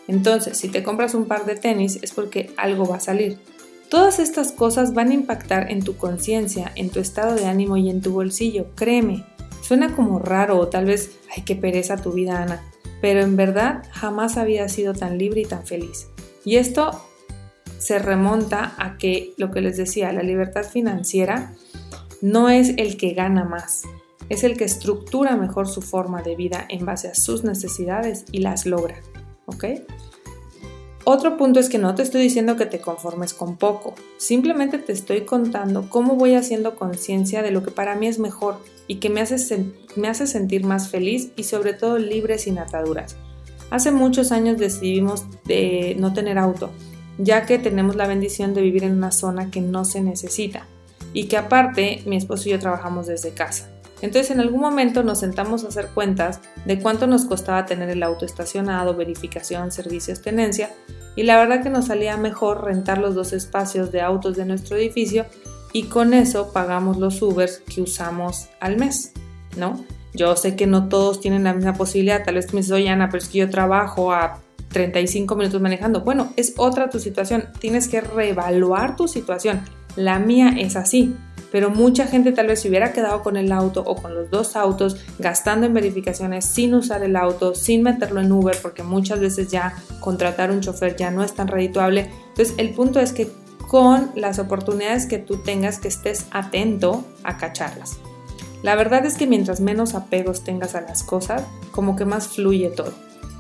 Entonces, 0.08 0.58
si 0.58 0.70
te 0.70 0.84
compras 0.84 1.16
un 1.16 1.26
par 1.26 1.46
de 1.46 1.56
tenis 1.56 2.00
es 2.02 2.12
porque 2.12 2.52
algo 2.58 2.86
va 2.86 2.98
a 2.98 3.00
salir. 3.00 3.38
Todas 3.90 4.20
estas 4.20 4.52
cosas 4.52 4.94
van 4.94 5.12
a 5.12 5.14
impactar 5.14 5.72
en 5.72 5.84
tu 5.84 5.96
conciencia, 5.98 6.72
en 6.76 6.90
tu 6.90 7.00
estado 7.00 7.36
de 7.36 7.46
ánimo 7.46 7.78
y 7.78 7.90
en 7.90 8.02
tu 8.02 8.12
bolsillo, 8.12 8.68
créeme. 8.76 9.24
Suena 9.64 9.96
como 9.96 10.20
raro 10.20 10.60
o 10.60 10.68
tal 10.68 10.86
vez, 10.86 11.18
ay, 11.34 11.44
qué 11.44 11.56
pereza 11.56 11.96
tu 11.96 12.12
vida, 12.12 12.44
Ana, 12.44 12.62
pero 13.00 13.22
en 13.22 13.38
verdad 13.38 13.84
jamás 13.92 14.36
había 14.36 14.68
sido 14.68 14.94
tan 14.94 15.18
libre 15.18 15.42
y 15.42 15.46
tan 15.46 15.66
feliz. 15.66 16.10
Y 16.44 16.58
esto 16.58 17.02
se 17.78 17.98
remonta 17.98 18.76
a 18.78 18.98
que, 18.98 19.34
lo 19.38 19.52
que 19.52 19.62
les 19.62 19.78
decía, 19.78 20.12
la 20.12 20.22
libertad 20.22 20.66
financiera 20.66 21.54
no 22.22 22.50
es 22.50 22.74
el 22.76 22.98
que 22.98 23.14
gana 23.14 23.46
más, 23.46 23.84
es 24.28 24.44
el 24.44 24.58
que 24.58 24.66
estructura 24.66 25.38
mejor 25.38 25.70
su 25.70 25.82
forma 25.82 26.22
de 26.22 26.36
vida 26.36 26.66
en 26.68 26.86
base 26.86 27.08
a 27.08 27.16
sus 27.16 27.46
necesidades 27.46 28.26
y 28.34 28.40
las 28.40 28.66
logra. 28.66 28.98
¿Ok? 29.46 29.64
Otro 31.06 31.36
punto 31.36 31.60
es 31.60 31.68
que 31.68 31.78
no 31.78 31.96
te 31.96 32.02
estoy 32.02 32.22
diciendo 32.22 32.56
que 32.56 32.66
te 32.66 32.80
conformes 32.80 33.34
con 33.34 33.58
poco, 33.58 33.94
simplemente 34.18 34.78
te 34.78 34.94
estoy 34.94 35.22
contando 35.22 35.90
cómo 35.90 36.16
voy 36.16 36.36
haciendo 36.36 36.76
conciencia 36.76 37.42
de 37.42 37.52
lo 37.52 37.62
que 37.62 37.72
para 37.72 37.96
mí 37.96 38.08
es 38.08 38.20
mejor 38.20 38.60
y 38.88 38.96
que 38.96 39.10
me 39.10 39.20
hace, 39.20 39.66
me 39.98 40.08
hace 40.08 40.28
sentir 40.28 40.64
más 40.64 40.88
feliz 40.88 41.32
y 41.36 41.44
sobre 41.44 41.74
todo 41.74 41.98
libre 41.98 42.38
sin 42.38 42.58
ataduras. 42.58 43.18
Hace 43.70 43.92
muchos 43.92 44.32
años 44.32 44.58
decidimos 44.58 45.26
de 45.44 45.98
no 46.00 46.14
tener 46.14 46.38
auto, 46.38 46.70
ya 47.18 47.46
que 47.46 47.60
tenemos 47.60 47.98
la 47.98 48.08
bendición 48.08 48.54
de 48.54 48.62
vivir 48.62 48.86
en 48.86 48.94
una 48.94 49.12
zona 49.12 49.52
que 49.52 49.60
no 49.60 49.84
se 49.84 50.02
necesita 50.02 50.68
y 51.12 51.26
que 51.26 51.36
aparte 51.36 52.02
mi 52.06 52.16
esposo 52.16 52.48
y 52.48 52.52
yo 52.54 52.60
trabajamos 52.60 53.08
desde 53.08 53.34
casa. 53.34 53.73
Entonces 54.04 54.32
en 54.32 54.42
algún 54.42 54.60
momento 54.60 55.02
nos 55.02 55.22
sentamos 55.22 55.64
a 55.64 55.70
hacer 55.70 55.88
cuentas 55.94 56.42
de 56.66 56.78
cuánto 56.78 57.08
nos 57.08 57.24
costaba 57.24 57.66
tener 57.66 57.90
el 57.90 58.04
auto 58.04 58.26
estacionado, 58.26 58.98
verificación, 58.98 59.72
servicios, 59.72 60.22
tenencia, 60.22 60.72
y 61.16 61.24
la 61.24 61.38
verdad 61.38 61.64
que 61.64 61.70
nos 61.70 61.86
salía 61.86 62.18
mejor 62.18 62.66
rentar 62.66 62.98
los 62.98 63.16
dos 63.16 63.32
espacios 63.32 63.94
de 63.94 64.02
autos 64.02 64.36
de 64.36 64.44
nuestro 64.44 64.76
edificio 64.76 65.26
y 65.72 65.84
con 65.84 66.14
eso 66.14 66.52
pagamos 66.52 66.98
los 66.98 67.22
Ubers 67.22 67.60
que 67.60 67.82
usamos 67.82 68.50
al 68.60 68.76
mes, 68.76 69.14
¿no? 69.56 69.86
Yo 70.14 70.36
sé 70.36 70.58
que 70.58 70.68
no 70.68 70.90
todos 70.90 71.22
tienen 71.22 71.46
la 71.46 71.54
misma 71.54 71.74
posibilidad, 71.74 72.26
tal 72.26 72.36
vez 72.36 72.54
me 72.54 72.60
dices, 72.60 72.74
oye 72.74 72.90
Ana, 72.90 73.08
pero 73.08 73.24
es 73.24 73.30
que 73.30 73.38
yo 73.38 73.50
trabajo 73.50 74.12
a 74.12 74.42
35 74.74 75.34
minutos 75.38 75.62
manejando. 75.62 76.02
Bueno, 76.02 76.34
es 76.36 76.56
otra 76.58 76.90
tu 76.90 77.00
situación, 77.00 77.46
tienes 77.60 77.88
que 77.88 78.02
reevaluar 78.02 78.98
tu 78.98 79.08
situación. 79.08 79.62
La 79.96 80.20
mía 80.20 80.56
es 80.58 80.76
así 80.76 81.16
pero 81.54 81.70
mucha 81.70 82.08
gente 82.08 82.32
tal 82.32 82.48
vez 82.48 82.62
se 82.62 82.68
hubiera 82.68 82.94
quedado 82.94 83.22
con 83.22 83.38
el 83.38 83.52
auto 83.52 83.84
o 83.86 83.96
con 83.96 84.16
los 84.16 84.32
dos 84.32 84.56
autos, 84.56 84.98
gastando 85.20 85.68
en 85.68 85.76
verificaciones 85.76 86.46
sin 86.46 86.74
usar 86.74 87.04
el 87.04 87.16
auto, 87.16 87.54
sin 87.54 87.84
meterlo 87.84 88.22
en 88.22 88.32
Uber, 88.32 88.58
porque 88.60 88.82
muchas 88.82 89.20
veces 89.20 89.50
ya 89.50 89.76
contratar 90.00 90.50
un 90.50 90.62
chofer 90.62 90.96
ya 90.96 91.12
no 91.12 91.24
es 91.24 91.36
tan 91.36 91.48
redituable. 91.48 92.10
Entonces 92.30 92.56
el 92.58 92.72
punto 92.72 93.00
es 93.00 93.14
que 93.14 93.32
con 93.68 94.10
las 94.16 94.40
oportunidades 94.40 95.06
que 95.06 95.20
tú 95.20 95.38
tengas, 95.44 95.78
que 95.78 95.90
estés 95.90 96.26
atento 96.32 97.06
a 97.24 97.38
cacharlas. 97.38 98.00
La 98.64 98.74
verdad 98.74 99.06
es 99.06 99.16
que 99.16 99.28
mientras 99.28 99.60
menos 99.60 99.94
apegos 99.94 100.44
tengas 100.44 100.74
a 100.74 100.82
las 100.82 101.04
cosas, 101.04 101.44
como 101.70 101.96
que 101.96 102.06
más 102.06 102.30
fluye 102.30 102.72
todo. 102.72 102.94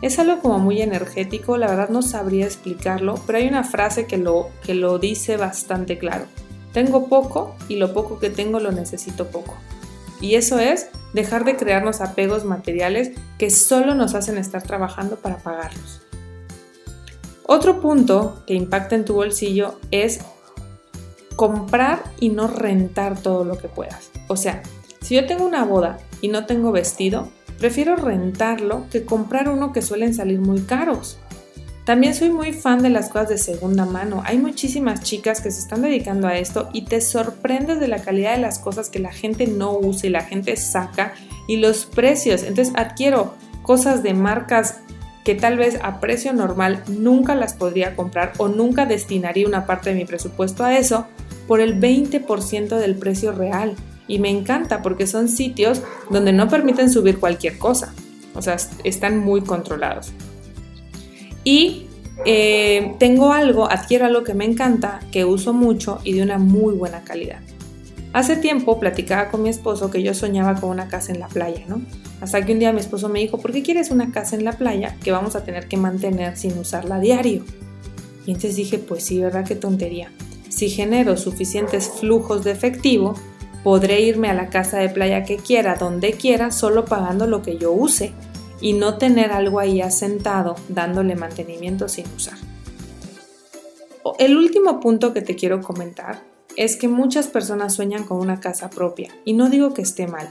Es 0.03 0.19
algo 0.19 0.37
como 0.39 0.59
muy 0.59 0.83
energético, 0.83 1.57
la 1.57 1.65
verdad 1.65 1.89
no 1.89 2.03
sabría 2.03 2.45
explicarlo, 2.45 3.15
pero 3.25 3.39
hay 3.39 3.47
una 3.47 3.63
frase 3.63 4.05
que 4.05 4.17
lo, 4.17 4.49
que 4.63 4.75
lo 4.75 4.99
dice 4.99 5.35
bastante 5.35 5.97
claro. 5.97 6.25
Tengo 6.73 7.07
poco 7.07 7.55
y 7.69 7.75
lo 7.77 7.93
poco 7.93 8.19
que 8.19 8.29
tengo 8.29 8.59
lo 8.59 8.71
necesito 8.71 9.27
poco. 9.27 9.55
Y 10.19 10.35
eso 10.35 10.59
es 10.59 10.89
dejar 11.13 11.45
de 11.45 11.55
crearnos 11.55 12.01
apegos 12.01 12.45
materiales 12.45 13.11
que 13.37 13.49
solo 13.49 13.93
nos 13.95 14.15
hacen 14.15 14.37
estar 14.37 14.63
trabajando 14.63 15.17
para 15.17 15.37
pagarlos. 15.37 16.01
Otro 17.45 17.81
punto 17.81 18.41
que 18.47 18.53
impacta 18.53 18.95
en 18.95 19.05
tu 19.05 19.15
bolsillo 19.15 19.79
es 19.91 20.21
comprar 21.35 22.03
y 22.19 22.29
no 22.29 22.47
rentar 22.47 23.19
todo 23.19 23.43
lo 23.43 23.57
que 23.57 23.67
puedas. 23.67 24.11
O 24.27 24.37
sea, 24.37 24.63
si 25.01 25.15
yo 25.15 25.25
tengo 25.25 25.45
una 25.45 25.65
boda 25.65 25.99
y 26.21 26.29
no 26.29 26.45
tengo 26.45 26.71
vestido, 26.71 27.29
prefiero 27.59 27.95
rentarlo 27.95 28.85
que 28.89 29.03
comprar 29.03 29.49
uno 29.49 29.73
que 29.73 29.81
suelen 29.81 30.13
salir 30.13 30.39
muy 30.39 30.61
caros. 30.61 31.17
También 31.85 32.15
soy 32.15 32.29
muy 32.29 32.53
fan 32.53 32.81
de 32.81 32.89
las 32.89 33.09
cosas 33.09 33.29
de 33.29 33.37
segunda 33.37 33.85
mano. 33.85 34.23
Hay 34.25 34.37
muchísimas 34.37 35.01
chicas 35.01 35.41
que 35.41 35.51
se 35.51 35.59
están 35.59 35.81
dedicando 35.81 36.27
a 36.27 36.37
esto 36.37 36.69
y 36.71 36.85
te 36.85 37.01
sorprendes 37.01 37.81
de 37.81 37.89
la 37.89 38.01
calidad 38.01 38.35
de 38.35 38.41
las 38.41 38.57
cosas 38.57 38.89
que 38.89 38.99
la 38.99 39.11
gente 39.11 39.47
no 39.47 39.77
usa 39.77 40.07
y 40.07 40.11
la 40.11 40.23
gente 40.23 40.55
saca 40.55 41.13
y 41.45 41.57
los 41.57 41.85
precios. 41.85 42.43
Entonces 42.43 42.73
adquiero 42.77 43.33
cosas 43.63 44.01
de 44.01 44.13
marcas 44.13 44.79
que 45.25 45.35
tal 45.35 45.57
vez 45.57 45.77
a 45.81 45.99
precio 45.99 46.31
normal 46.31 46.83
nunca 46.87 47.35
las 47.35 47.53
podría 47.53 47.95
comprar 47.95 48.33
o 48.37 48.47
nunca 48.47 48.85
destinaría 48.85 49.47
una 49.47 49.65
parte 49.65 49.89
de 49.89 49.95
mi 49.97 50.05
presupuesto 50.05 50.63
a 50.63 50.77
eso 50.77 51.07
por 51.47 51.59
el 51.59 51.79
20% 51.79 52.77
del 52.77 52.95
precio 52.95 53.33
real. 53.33 53.75
Y 54.07 54.19
me 54.19 54.29
encanta 54.29 54.81
porque 54.81 55.07
son 55.07 55.27
sitios 55.27 55.81
donde 56.09 56.31
no 56.31 56.47
permiten 56.47 56.89
subir 56.89 57.19
cualquier 57.19 57.57
cosa. 57.57 57.93
O 58.35 58.41
sea, 58.41 58.57
están 58.83 59.19
muy 59.19 59.41
controlados. 59.41 60.13
Y 61.43 61.87
eh, 62.25 62.95
tengo 62.99 63.33
algo, 63.33 63.69
adquiero 63.69 64.05
algo 64.05 64.23
que 64.23 64.33
me 64.33 64.45
encanta, 64.45 64.99
que 65.11 65.25
uso 65.25 65.53
mucho 65.53 65.99
y 66.03 66.13
de 66.13 66.23
una 66.23 66.37
muy 66.37 66.75
buena 66.75 67.03
calidad. 67.03 67.39
Hace 68.13 68.37
tiempo 68.37 68.79
platicaba 68.79 69.29
con 69.29 69.41
mi 69.41 69.49
esposo 69.49 69.89
que 69.89 70.03
yo 70.03 70.13
soñaba 70.13 70.59
con 70.59 70.69
una 70.69 70.87
casa 70.87 71.11
en 71.11 71.19
la 71.19 71.27
playa, 71.27 71.65
¿no? 71.67 71.81
Hasta 72.21 72.45
que 72.45 72.53
un 72.53 72.59
día 72.59 72.71
mi 72.71 72.79
esposo 72.79 73.09
me 73.09 73.19
dijo, 73.19 73.39
¿por 73.39 73.51
qué 73.51 73.63
quieres 73.63 73.89
una 73.89 74.11
casa 74.11 74.35
en 74.35 74.45
la 74.45 74.53
playa 74.53 74.95
que 75.03 75.11
vamos 75.11 75.35
a 75.35 75.43
tener 75.43 75.67
que 75.67 75.77
mantener 75.77 76.37
sin 76.37 76.57
usarla 76.57 76.95
a 76.95 76.99
diario? 76.99 77.43
Y 78.25 78.31
entonces 78.31 78.55
dije, 78.55 78.77
pues 78.77 79.03
sí, 79.03 79.19
¿verdad? 79.19 79.45
Qué 79.45 79.55
tontería. 79.55 80.11
Si 80.47 80.69
genero 80.69 81.17
suficientes 81.17 81.89
flujos 81.89 82.43
de 82.43 82.51
efectivo, 82.51 83.15
podré 83.63 84.01
irme 84.01 84.29
a 84.29 84.35
la 84.35 84.49
casa 84.49 84.77
de 84.77 84.89
playa 84.89 85.23
que 85.23 85.37
quiera, 85.37 85.75
donde 85.75 86.13
quiera, 86.13 86.51
solo 86.51 86.85
pagando 86.85 87.25
lo 87.25 87.41
que 87.41 87.57
yo 87.57 87.71
use 87.71 88.13
y 88.63 88.71
no 88.71 88.97
tener 88.97 89.33
algo 89.33 89.59
ahí 89.59 89.81
asentado 89.81 90.55
dándole 90.69 91.15
mantenimiento 91.15 91.89
sin 91.89 92.05
usar. 92.15 92.37
El 94.17 94.37
último 94.37 94.79
punto 94.79 95.13
que 95.13 95.21
te 95.21 95.35
quiero 95.35 95.61
comentar 95.61 96.23
es 96.55 96.77
que 96.77 96.87
muchas 96.87 97.27
personas 97.27 97.73
sueñan 97.73 98.05
con 98.05 98.19
una 98.19 98.39
casa 98.39 98.69
propia 98.69 99.09
y 99.25 99.33
no 99.33 99.49
digo 99.49 99.73
que 99.73 99.81
esté 99.81 100.07
mal, 100.07 100.29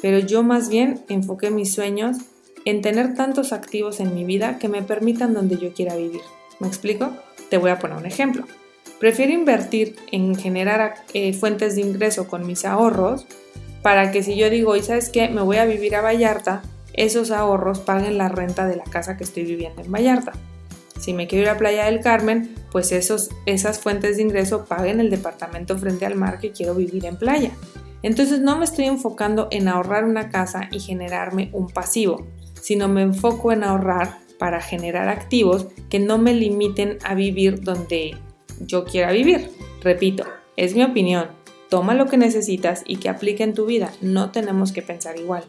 pero 0.00 0.20
yo 0.20 0.44
más 0.44 0.68
bien 0.68 1.00
enfoqué 1.08 1.50
mis 1.50 1.74
sueños 1.74 2.18
en 2.64 2.82
tener 2.82 3.14
tantos 3.14 3.52
activos 3.52 3.98
en 3.98 4.14
mi 4.14 4.24
vida 4.24 4.58
que 4.58 4.68
me 4.68 4.82
permitan 4.82 5.34
donde 5.34 5.58
yo 5.58 5.72
quiera 5.72 5.96
vivir. 5.96 6.22
¿Me 6.60 6.68
explico? 6.68 7.16
Te 7.50 7.58
voy 7.58 7.70
a 7.70 7.80
poner 7.80 7.96
un 7.96 8.06
ejemplo. 8.06 8.44
Prefiero 9.00 9.32
invertir 9.32 9.96
en 10.12 10.36
generar 10.36 10.94
eh, 11.14 11.32
fuentes 11.32 11.74
de 11.74 11.80
ingreso 11.80 12.28
con 12.28 12.46
mis 12.46 12.64
ahorros 12.64 13.26
para 13.82 14.12
que 14.12 14.22
si 14.22 14.36
yo 14.36 14.50
digo, 14.50 14.76
¿y 14.76 14.82
sabes 14.82 15.08
qué? 15.08 15.28
Me 15.28 15.42
voy 15.42 15.56
a 15.56 15.64
vivir 15.64 15.96
a 15.96 16.00
Vallarta, 16.00 16.62
esos 16.92 17.30
ahorros 17.30 17.80
paguen 17.80 18.18
la 18.18 18.28
renta 18.28 18.66
de 18.66 18.76
la 18.76 18.84
casa 18.84 19.16
que 19.16 19.24
estoy 19.24 19.44
viviendo 19.44 19.82
en 19.82 19.92
Vallarta. 19.92 20.32
Si 20.98 21.12
me 21.12 21.26
quiero 21.26 21.44
ir 21.44 21.50
a 21.50 21.58
Playa 21.58 21.84
del 21.84 22.00
Carmen, 22.00 22.54
pues 22.72 22.90
esos, 22.92 23.30
esas 23.44 23.78
fuentes 23.78 24.16
de 24.16 24.22
ingreso 24.22 24.64
paguen 24.64 25.00
el 25.00 25.10
departamento 25.10 25.76
frente 25.78 26.06
al 26.06 26.14
mar 26.14 26.38
que 26.38 26.52
quiero 26.52 26.74
vivir 26.74 27.04
en 27.04 27.16
playa. 27.16 27.50
Entonces 28.02 28.40
no 28.40 28.56
me 28.56 28.64
estoy 28.64 28.86
enfocando 28.86 29.48
en 29.50 29.68
ahorrar 29.68 30.04
una 30.04 30.30
casa 30.30 30.68
y 30.70 30.80
generarme 30.80 31.50
un 31.52 31.68
pasivo, 31.68 32.26
sino 32.60 32.88
me 32.88 33.02
enfoco 33.02 33.52
en 33.52 33.64
ahorrar 33.64 34.18
para 34.38 34.60
generar 34.60 35.08
activos 35.08 35.66
que 35.88 35.98
no 35.98 36.18
me 36.18 36.34
limiten 36.34 36.98
a 37.04 37.14
vivir 37.14 37.62
donde 37.62 38.16
yo 38.60 38.84
quiera 38.84 39.12
vivir. 39.12 39.50
Repito, 39.82 40.24
es 40.56 40.74
mi 40.74 40.82
opinión. 40.82 41.28
Toma 41.68 41.94
lo 41.94 42.06
que 42.06 42.16
necesitas 42.16 42.82
y 42.86 42.96
que 42.96 43.08
aplique 43.08 43.42
en 43.42 43.54
tu 43.54 43.66
vida. 43.66 43.92
No 44.00 44.30
tenemos 44.30 44.72
que 44.72 44.82
pensar 44.82 45.18
igual. 45.18 45.44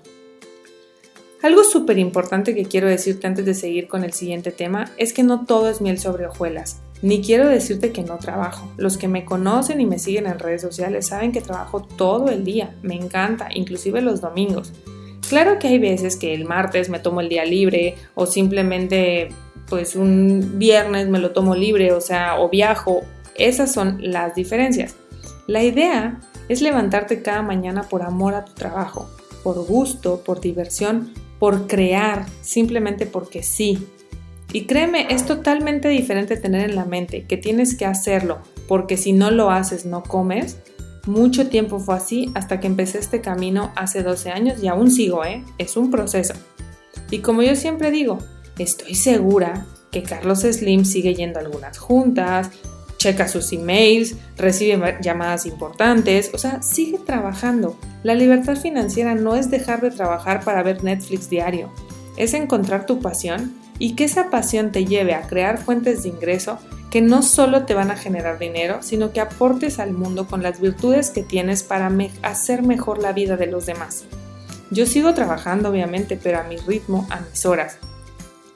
Algo 1.43 1.63
súper 1.63 2.00
importante 2.00 2.56
que 2.56 2.65
quiero 2.65 2.88
decirte 2.88 3.28
antes 3.28 3.45
de 3.45 3.54
seguir 3.54 3.88
con 3.88 4.04
el 4.04 4.13
siguiente 4.13 4.52
tema 4.52 4.91
es 4.97 5.13
que 5.13 5.21
no 5.21 5.45
todo 5.45 5.69
es 5.69 5.82
miel 5.82 6.00
sobre 6.00 6.26
hojuelas. 6.26 6.82
Ni 7.04 7.21
quiero 7.21 7.47
decirte 7.47 7.91
que 7.91 8.02
no 8.02 8.17
trabajo. 8.17 8.71
Los 8.76 8.97
que 8.97 9.08
me 9.08 9.23
conocen 9.23 9.80
y 9.80 9.86
me 9.86 10.00
siguen 10.00 10.26
en 10.26 10.39
redes 10.39 10.63
sociales 10.63 11.08
saben 11.08 11.32
que 11.32 11.41
trabajo 11.41 11.84
todo 11.84 12.30
el 12.30 12.43
día. 12.43 12.76
Me 12.82 12.95
encanta, 12.95 13.50
inclusive 13.54 14.02
los 14.02 14.19
domingos. 14.19 14.73
Claro 15.30 15.60
que 15.60 15.67
hay 15.67 15.78
veces 15.78 16.15
que 16.15 16.34
el 16.34 16.45
martes 16.45 16.89
me 16.89 17.00
tomo 17.00 17.21
el 17.21 17.30
día 17.30 17.45
libre 17.45 17.95
o 18.15 18.26
simplemente 18.26 19.30
pues 19.69 19.95
un 19.95 20.58
viernes 20.58 21.08
me 21.08 21.19
lo 21.19 21.32
tomo 21.32 21.54
libre, 21.54 21.91
o 21.91 22.02
sea, 22.02 22.39
o 22.39 22.50
viajo. 22.50 23.04
Esas 23.36 23.71
son 23.71 24.00
las 24.02 24.34
diferencias. 24.34 24.95
La 25.45 25.63
idea 25.63 26.19
es 26.50 26.62
levantarte 26.62 27.21
cada 27.21 27.43
mañana 27.43 27.84
por 27.84 28.02
amor 28.02 28.34
a 28.34 28.43
tu 28.43 28.54
trabajo, 28.54 29.08
por 29.43 29.63
gusto, 29.65 30.23
por 30.26 30.41
diversión 30.41 31.13
por 31.39 31.67
crear, 31.67 32.26
simplemente 32.41 33.06
porque 33.06 33.43
sí. 33.43 33.88
Y 34.54 34.65
créeme, 34.65 35.08
es 35.10 35.26
totalmente 35.26 35.89
diferente 35.89 36.38
tener 36.38 36.69
en 36.69 36.76
la 36.76 36.86
mente 36.86 37.26
que 37.26 37.38
tienes 37.38 37.76
que 37.76 37.86
hacerlo, 37.86 38.39
porque 38.67 38.97
si 38.97 39.13
no 39.13 39.32
lo 39.32 39.52
haces 39.52 39.86
no 39.86 40.04
comes. 40.04 40.58
Mucho 41.06 41.47
tiempo 41.47 41.80
fue 41.80 41.95
así 41.95 42.32
hasta 42.36 42.60
que 42.60 42.67
empecé 42.67 43.00
este 43.00 43.21
camino 43.21 43.71
hace 43.76 44.04
12 44.04 44.30
años 44.30 44.63
y 44.63 44.67
aún 44.67 44.91
sigo, 44.91 45.23
¿eh? 45.23 45.43
Es 45.58 45.78
un 45.78 45.89
proceso. 45.89 46.34
Y 47.12 47.19
como 47.19 47.41
yo 47.43 47.56
siempre 47.56 47.91
digo, 47.91 48.19
estoy 48.58 48.95
segura 48.95 49.65
que 49.91 50.04
Carlos 50.04 50.41
Slim 50.41 50.84
sigue 50.84 51.15
yendo 51.15 51.39
a 51.39 51.43
algunas 51.43 51.78
juntas, 51.78 52.50
checa 52.97 53.27
sus 53.27 53.51
emails, 53.53 54.15
recibe 54.38 54.97
llamadas 55.01 55.45
importantes, 55.45 56.31
o 56.33 56.38
sea, 56.38 56.62
sigue 56.62 56.97
trabajando. 56.97 57.77
La 58.03 58.15
libertad 58.15 58.57
financiera 58.57 59.15
no 59.15 59.36
es 59.36 59.49
dejar 59.49 59.81
de 59.81 59.91
trabajar 59.91 60.43
para 60.43 60.63
ver 60.63 60.83
Netflix 60.83 61.29
diario, 61.29 61.71
es 62.17 62.33
encontrar 62.33 62.86
tu 62.86 62.99
pasión 62.99 63.53
y 63.79 63.93
que 63.93 64.05
esa 64.05 64.29
pasión 64.29 64.71
te 64.71 64.86
lleve 64.86 65.13
a 65.13 65.27
crear 65.27 65.57
fuentes 65.60 66.03
de 66.03 66.10
ingreso 66.10 66.60
que 66.89 67.01
no 67.01 67.21
solo 67.21 67.65
te 67.65 67.73
van 67.73 67.91
a 67.91 67.97
generar 67.97 68.39
dinero, 68.39 68.81
sino 68.81 69.12
que 69.12 69.19
aportes 69.19 69.79
al 69.79 69.91
mundo 69.91 70.27
con 70.27 70.41
las 70.41 70.62
virtudes 70.62 71.10
que 71.10 71.21
tienes 71.21 71.63
para 71.63 71.91
hacer 72.23 72.63
mejor 72.63 72.99
la 72.99 73.12
vida 73.12 73.36
de 73.36 73.47
los 73.47 73.65
demás. 73.65 74.05
Yo 74.71 74.86
sigo 74.86 75.13
trabajando 75.13 75.69
obviamente, 75.69 76.17
pero 76.21 76.39
a 76.39 76.43
mi 76.43 76.57
ritmo, 76.57 77.05
a 77.10 77.19
mis 77.19 77.45
horas. 77.45 77.77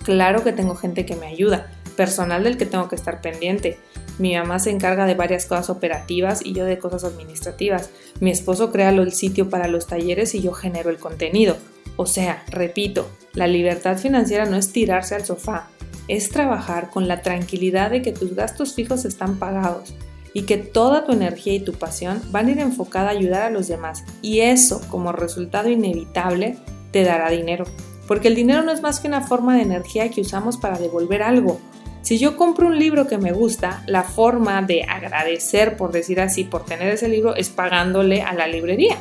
Claro 0.04 0.44
que 0.44 0.54
tengo 0.54 0.76
gente 0.76 1.06
que 1.06 1.16
me 1.16 1.28
ayuda, 1.28 1.72
personal 1.96 2.44
del 2.44 2.58
que 2.58 2.66
tengo 2.66 2.90
que 2.90 2.96
estar 2.96 3.22
pendiente, 3.22 3.78
mi 4.20 4.36
mamá 4.36 4.60
se 4.60 4.70
encarga 4.70 5.06
de 5.06 5.16
varias 5.16 5.46
cosas 5.46 5.70
operativas 5.70 6.46
y 6.46 6.54
yo 6.54 6.66
de 6.66 6.78
cosas 6.78 7.04
administrativas. 7.04 7.90
Mi 8.20 8.32
esposo 8.32 8.72
crea 8.72 8.90
el 8.90 9.14
sitio 9.14 9.50
para 9.50 9.68
los 9.68 9.88
talleres 9.88 10.36
y 10.36 10.42
yo 10.42 10.54
genero 10.54 10.90
el 10.90 10.98
contenido. 10.98 11.58
O 11.96 12.06
sea, 12.06 12.44
repito, 12.50 13.08
la 13.34 13.48
libertad 13.48 13.98
financiera 13.98 14.46
no 14.46 14.58
es 14.58 14.72
tirarse 14.72 15.16
al 15.16 15.26
sofá, 15.26 15.70
es 16.08 16.30
trabajar 16.30 16.90
con 16.90 17.08
la 17.08 17.22
tranquilidad 17.22 17.92
de 17.92 18.02
que 18.02 18.12
tus 18.12 18.36
gastos 18.36 18.74
fijos 18.74 19.06
están 19.06 19.38
pagados 19.38 19.94
y 20.34 20.44
que 20.44 20.58
toda 20.58 21.06
tu 21.06 21.12
energía 21.12 21.54
y 21.54 21.60
tu 21.60 21.74
pasión 21.74 22.22
van 22.32 22.48
a 22.48 22.52
ir 22.52 22.60
enfocada 22.60 23.10
a 23.10 23.12
ayudar 23.12 23.44
a 23.44 23.50
los 23.50 23.68
demás 23.68 24.04
y 24.22 24.40
eso 24.40 24.82
como 24.90 25.12
resultado 25.12 25.70
inevitable 25.70 26.58
te 26.92 27.04
dará 27.04 27.30
dinero. 27.30 27.66
Porque 28.08 28.28
el 28.28 28.36
dinero 28.36 28.62
no 28.64 28.72
es 28.72 28.82
más 28.82 29.00
que 29.00 29.08
una 29.08 29.22
forma 29.22 29.56
de 29.56 29.62
energía 29.62 30.10
que 30.10 30.22
usamos 30.22 30.58
para 30.58 30.78
devolver 30.78 31.24
algo. 31.24 31.62
Si 32.02 32.18
yo 32.18 32.36
compro 32.36 32.68
un 32.68 32.80
libro 32.80 33.08
que 33.08 33.18
me 33.18 33.32
gusta, 33.32 33.84
la 33.86 34.04
forma 34.04 34.62
de 34.64 34.84
agradecer, 34.84 35.78
por 35.78 35.92
decir 35.92 36.20
así, 36.20 36.44
por 36.44 36.66
tener 36.66 36.90
ese 36.90 37.08
libro 37.08 37.36
es 37.36 37.50
pagándole 37.50 38.24
a 38.24 38.34
la 38.34 38.48
librería. 38.48 38.98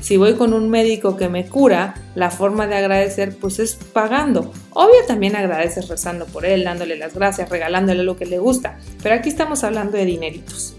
Si 0.00 0.16
voy 0.16 0.34
con 0.34 0.54
un 0.54 0.70
médico 0.70 1.16
que 1.16 1.28
me 1.28 1.46
cura, 1.46 1.94
la 2.14 2.30
forma 2.30 2.66
de 2.66 2.76
agradecer 2.76 3.36
pues 3.36 3.58
es 3.58 3.74
pagando. 3.74 4.52
Obvio 4.70 5.04
también 5.06 5.36
agradeces 5.36 5.88
rezando 5.88 6.24
por 6.26 6.46
él, 6.46 6.64
dándole 6.64 6.96
las 6.96 7.14
gracias, 7.14 7.50
regalándole 7.50 8.04
lo 8.04 8.16
que 8.16 8.24
le 8.24 8.38
gusta, 8.38 8.78
pero 9.02 9.16
aquí 9.16 9.28
estamos 9.28 9.64
hablando 9.64 9.98
de 9.98 10.04
dineritos. 10.04 10.76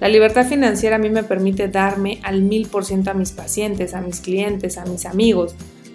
La 0.00 0.08
libertad 0.08 0.46
financiera 0.46 0.96
a 0.96 0.98
mí 0.98 1.08
me 1.08 1.22
permite 1.22 1.68
darme 1.68 2.20
al 2.22 2.42
mil 2.42 2.68
por 2.68 2.84
ciento 2.84 3.10
a 3.10 3.14
mis 3.14 3.32
pacientes, 3.32 3.94
a 3.94 4.02
mis 4.02 4.20
clientes, 4.20 4.76
a 4.76 4.84
mis 4.84 5.06
amigos, 5.06 5.54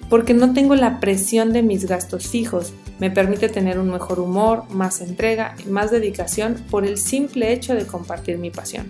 porque 0.10 0.34
no 0.34 0.54
tengo 0.54 0.76
la 0.76 1.00
presión 1.00 1.54
de 1.54 1.62
mis 1.62 1.86
gastos 1.86 2.28
fijos. 2.28 2.74
Me 3.00 3.12
permite 3.12 3.48
tener 3.48 3.80
un 3.80 3.92
mejor 3.92 4.20
humor, 4.20 4.64
más 4.70 5.02
entrega 5.02 5.56
y 5.64 5.70
más 5.70 5.92
dedicación 5.92 6.56
por 6.70 6.86
el 6.86 6.98
simple 6.98 7.54
hecho 7.54 7.76
de 7.76 7.86
compartir 7.86 8.38
mi 8.38 8.50
pasión. 8.50 8.90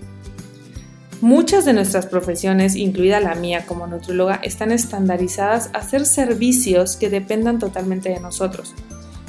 Muchas 1.21 1.65
de 1.65 1.73
nuestras 1.73 2.05
profesiones, 2.05 2.77
incluida 2.77 3.19
la 3.19 3.35
mía 3.35 3.65
como 3.65 3.87
nutrióloga, 3.87 4.39
están 4.41 4.71
estandarizadas 4.71 5.69
a 5.73 5.79
hacer 5.79 6.05
servicios 6.05 6.95
que 6.95 7.09
dependan 7.09 7.59
totalmente 7.59 8.09
de 8.09 8.21
nosotros 8.21 8.73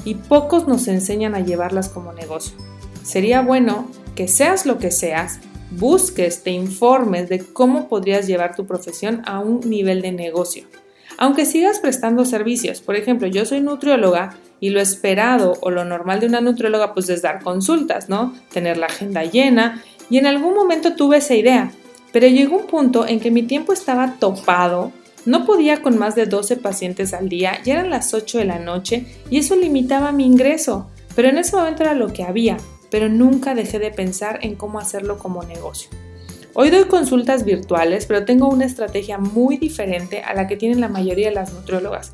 y 0.05 0.15
pocos 0.15 0.67
nos 0.67 0.87
enseñan 0.87 1.35
a 1.35 1.41
llevarlas 1.41 1.89
como 1.89 2.13
negocio. 2.13 2.55
Sería 3.03 3.41
bueno 3.41 3.87
que 4.15 4.27
seas 4.27 4.65
lo 4.65 4.77
que 4.77 4.89
seas, 4.89 5.39
busques, 5.71 6.43
te 6.43 6.51
informes 6.51 7.29
de 7.29 7.39
cómo 7.39 7.89
podrías 7.89 8.25
llevar 8.25 8.55
tu 8.55 8.65
profesión 8.65 9.21
a 9.25 9.39
un 9.39 9.59
nivel 9.69 10.01
de 10.01 10.11
negocio. 10.11 10.65
Aunque 11.21 11.45
sigas 11.45 11.77
prestando 11.77 12.25
servicios, 12.25 12.81
por 12.81 12.95
ejemplo, 12.95 13.27
yo 13.27 13.45
soy 13.45 13.61
nutrióloga 13.61 14.37
y 14.59 14.71
lo 14.71 14.81
esperado 14.81 15.53
o 15.61 15.69
lo 15.69 15.85
normal 15.85 16.19
de 16.19 16.25
una 16.25 16.41
nutrióloga 16.41 16.95
pues 16.95 17.09
es 17.09 17.21
dar 17.21 17.43
consultas, 17.43 18.09
¿no? 18.09 18.33
Tener 18.51 18.77
la 18.77 18.87
agenda 18.87 19.23
llena 19.23 19.83
y 20.09 20.17
en 20.17 20.25
algún 20.25 20.55
momento 20.55 20.95
tuve 20.95 21.17
esa 21.17 21.35
idea, 21.35 21.71
pero 22.11 22.27
llegó 22.27 22.57
un 22.57 22.65
punto 22.65 23.07
en 23.07 23.19
que 23.19 23.29
mi 23.29 23.43
tiempo 23.43 23.71
estaba 23.71 24.15
topado, 24.17 24.91
no 25.27 25.45
podía 25.45 25.83
con 25.83 25.95
más 25.99 26.15
de 26.15 26.25
12 26.25 26.57
pacientes 26.57 27.13
al 27.13 27.29
día, 27.29 27.61
ya 27.63 27.73
eran 27.73 27.91
las 27.91 28.15
8 28.15 28.39
de 28.39 28.45
la 28.45 28.57
noche 28.57 29.05
y 29.29 29.37
eso 29.37 29.55
limitaba 29.55 30.11
mi 30.11 30.25
ingreso, 30.25 30.89
pero 31.15 31.29
en 31.29 31.37
ese 31.37 31.55
momento 31.55 31.83
era 31.83 31.93
lo 31.93 32.11
que 32.11 32.23
había, 32.23 32.57
pero 32.89 33.09
nunca 33.09 33.53
dejé 33.53 33.77
de 33.77 33.91
pensar 33.91 34.39
en 34.41 34.55
cómo 34.55 34.79
hacerlo 34.79 35.19
como 35.19 35.43
negocio. 35.43 35.91
Hoy 36.53 36.69
doy 36.69 36.83
consultas 36.83 37.45
virtuales, 37.45 38.05
pero 38.05 38.25
tengo 38.25 38.49
una 38.49 38.65
estrategia 38.65 39.17
muy 39.17 39.57
diferente 39.57 40.21
a 40.21 40.33
la 40.33 40.47
que 40.47 40.57
tienen 40.57 40.81
la 40.81 40.89
mayoría 40.89 41.29
de 41.29 41.35
las 41.35 41.53
nutriólogas. 41.53 42.13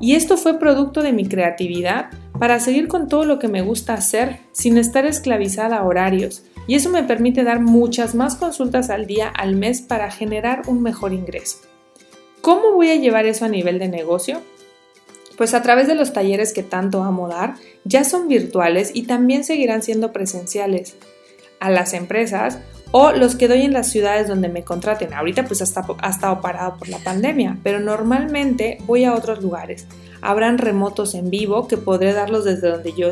Y 0.00 0.14
esto 0.14 0.36
fue 0.36 0.60
producto 0.60 1.02
de 1.02 1.12
mi 1.12 1.26
creatividad 1.26 2.10
para 2.38 2.60
seguir 2.60 2.86
con 2.86 3.08
todo 3.08 3.24
lo 3.24 3.40
que 3.40 3.48
me 3.48 3.60
gusta 3.60 3.94
hacer 3.94 4.38
sin 4.52 4.78
estar 4.78 5.04
esclavizada 5.04 5.78
a 5.78 5.84
horarios, 5.84 6.44
y 6.68 6.76
eso 6.76 6.90
me 6.90 7.02
permite 7.02 7.42
dar 7.42 7.60
muchas 7.60 8.14
más 8.14 8.36
consultas 8.36 8.88
al 8.88 9.06
día, 9.06 9.28
al 9.28 9.56
mes, 9.56 9.82
para 9.82 10.12
generar 10.12 10.62
un 10.68 10.80
mejor 10.80 11.12
ingreso. 11.12 11.58
¿Cómo 12.40 12.72
voy 12.72 12.90
a 12.90 12.96
llevar 12.96 13.26
eso 13.26 13.44
a 13.44 13.48
nivel 13.48 13.80
de 13.80 13.88
negocio? 13.88 14.42
Pues 15.36 15.54
a 15.54 15.62
través 15.62 15.88
de 15.88 15.96
los 15.96 16.12
talleres 16.12 16.52
que 16.52 16.62
tanto 16.62 17.02
amo 17.02 17.26
dar, 17.26 17.54
ya 17.84 18.04
son 18.04 18.28
virtuales 18.28 18.92
y 18.94 19.04
también 19.04 19.42
seguirán 19.42 19.82
siendo 19.82 20.12
presenciales. 20.12 20.94
A 21.58 21.70
las 21.70 21.94
empresas 21.94 22.58
o 22.92 23.10
los 23.12 23.34
que 23.34 23.48
doy 23.48 23.62
en 23.62 23.72
las 23.72 23.90
ciudades 23.90 24.28
donde 24.28 24.48
me 24.48 24.62
contraten. 24.62 25.12
Ahorita 25.12 25.44
pues 25.44 25.60
hasta, 25.60 25.84
ha 25.98 26.10
estado 26.10 26.40
parado 26.40 26.76
por 26.78 26.88
la 26.88 26.98
pandemia, 26.98 27.58
pero 27.62 27.80
normalmente 27.80 28.78
voy 28.86 29.04
a 29.04 29.14
otros 29.14 29.42
lugares. 29.42 29.86
Habrán 30.20 30.58
remotos 30.58 31.14
en 31.14 31.30
vivo 31.30 31.66
que 31.66 31.76
podré 31.76 32.12
darlos 32.12 32.44
desde 32.44 32.70
donde 32.70 32.92
yo, 32.92 33.08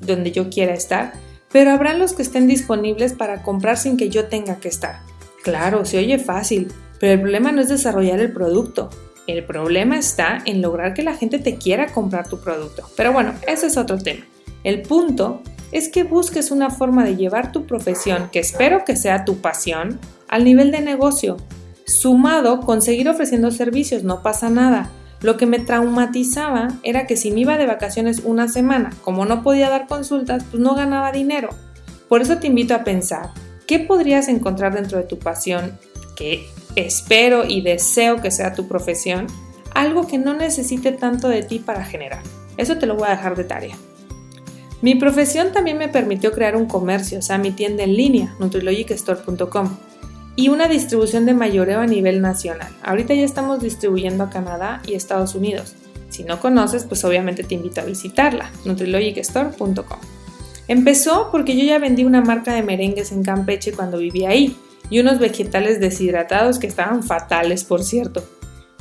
donde 0.00 0.32
yo 0.32 0.48
quiera 0.48 0.72
estar 0.72 1.12
pero 1.54 1.70
habrán 1.70 2.00
los 2.00 2.14
que 2.14 2.22
estén 2.22 2.48
disponibles 2.48 3.12
para 3.12 3.44
comprar 3.44 3.78
sin 3.78 3.96
que 3.96 4.08
yo 4.08 4.24
tenga 4.24 4.56
que 4.56 4.66
estar. 4.66 5.02
Claro, 5.44 5.84
se 5.84 5.98
oye 5.98 6.18
fácil, 6.18 6.72
pero 6.98 7.12
el 7.12 7.20
problema 7.20 7.52
no 7.52 7.60
es 7.60 7.68
desarrollar 7.68 8.18
el 8.18 8.32
producto. 8.32 8.90
El 9.28 9.44
problema 9.44 9.96
está 9.96 10.42
en 10.46 10.60
lograr 10.60 10.94
que 10.94 11.04
la 11.04 11.14
gente 11.14 11.38
te 11.38 11.54
quiera 11.54 11.86
comprar 11.86 12.28
tu 12.28 12.40
producto. 12.40 12.82
Pero 12.96 13.12
bueno, 13.12 13.34
ese 13.46 13.68
es 13.68 13.76
otro 13.76 13.98
tema. 13.98 14.24
El 14.64 14.82
punto 14.82 15.42
es 15.74 15.88
que 15.88 16.04
busques 16.04 16.52
una 16.52 16.70
forma 16.70 17.04
de 17.04 17.16
llevar 17.16 17.50
tu 17.50 17.66
profesión, 17.66 18.30
que 18.30 18.38
espero 18.38 18.84
que 18.84 18.94
sea 18.94 19.24
tu 19.24 19.38
pasión, 19.38 19.98
al 20.28 20.44
nivel 20.44 20.70
de 20.70 20.80
negocio. 20.80 21.36
Sumado 21.84 22.60
con 22.60 22.80
seguir 22.80 23.08
ofreciendo 23.08 23.50
servicios, 23.50 24.04
no 24.04 24.22
pasa 24.22 24.50
nada. 24.50 24.88
Lo 25.20 25.36
que 25.36 25.46
me 25.46 25.58
traumatizaba 25.58 26.68
era 26.84 27.08
que 27.08 27.16
si 27.16 27.32
me 27.32 27.40
iba 27.40 27.58
de 27.58 27.66
vacaciones 27.66 28.22
una 28.24 28.46
semana, 28.46 28.90
como 29.02 29.24
no 29.26 29.42
podía 29.42 29.68
dar 29.68 29.88
consultas, 29.88 30.44
pues 30.48 30.62
no 30.62 30.76
ganaba 30.76 31.10
dinero. 31.10 31.48
Por 32.08 32.22
eso 32.22 32.38
te 32.38 32.46
invito 32.46 32.76
a 32.76 32.84
pensar, 32.84 33.30
¿qué 33.66 33.80
podrías 33.80 34.28
encontrar 34.28 34.74
dentro 34.74 34.98
de 34.98 35.04
tu 35.04 35.18
pasión, 35.18 35.76
que 36.14 36.46
espero 36.76 37.44
y 37.48 37.62
deseo 37.62 38.22
que 38.22 38.30
sea 38.30 38.54
tu 38.54 38.68
profesión, 38.68 39.26
algo 39.74 40.06
que 40.06 40.18
no 40.18 40.34
necesite 40.34 40.92
tanto 40.92 41.28
de 41.28 41.42
ti 41.42 41.58
para 41.58 41.84
generar? 41.84 42.22
Eso 42.58 42.78
te 42.78 42.86
lo 42.86 42.94
voy 42.94 43.08
a 43.08 43.16
dejar 43.16 43.34
de 43.34 43.42
tarea. 43.42 43.76
Mi 44.84 44.96
profesión 44.96 45.50
también 45.50 45.78
me 45.78 45.88
permitió 45.88 46.30
crear 46.32 46.56
un 46.56 46.66
comercio, 46.66 47.20
o 47.20 47.22
sea, 47.22 47.38
mi 47.38 47.52
tienda 47.52 47.84
en 47.84 47.96
línea, 47.96 48.34
nutrilogicstore.com 48.38 49.78
y 50.36 50.50
una 50.50 50.68
distribución 50.68 51.24
de 51.24 51.32
mayoreo 51.32 51.80
a 51.80 51.86
nivel 51.86 52.20
nacional. 52.20 52.70
Ahorita 52.82 53.14
ya 53.14 53.24
estamos 53.24 53.62
distribuyendo 53.62 54.24
a 54.24 54.28
Canadá 54.28 54.82
y 54.86 54.92
Estados 54.92 55.34
Unidos. 55.34 55.74
Si 56.10 56.22
no 56.22 56.38
conoces, 56.38 56.84
pues 56.84 57.02
obviamente 57.06 57.44
te 57.44 57.54
invito 57.54 57.80
a 57.80 57.84
visitarla, 57.84 58.50
nutrilogicstore.com. 58.66 60.00
Empezó 60.68 61.30
porque 61.32 61.56
yo 61.56 61.64
ya 61.64 61.78
vendí 61.78 62.04
una 62.04 62.20
marca 62.20 62.52
de 62.52 62.62
merengues 62.62 63.10
en 63.10 63.22
Campeche 63.22 63.72
cuando 63.72 63.96
vivía 63.96 64.28
ahí 64.28 64.54
y 64.90 65.00
unos 65.00 65.18
vegetales 65.18 65.80
deshidratados 65.80 66.58
que 66.58 66.66
estaban 66.66 67.02
fatales, 67.02 67.64
por 67.64 67.82
cierto. 67.82 68.22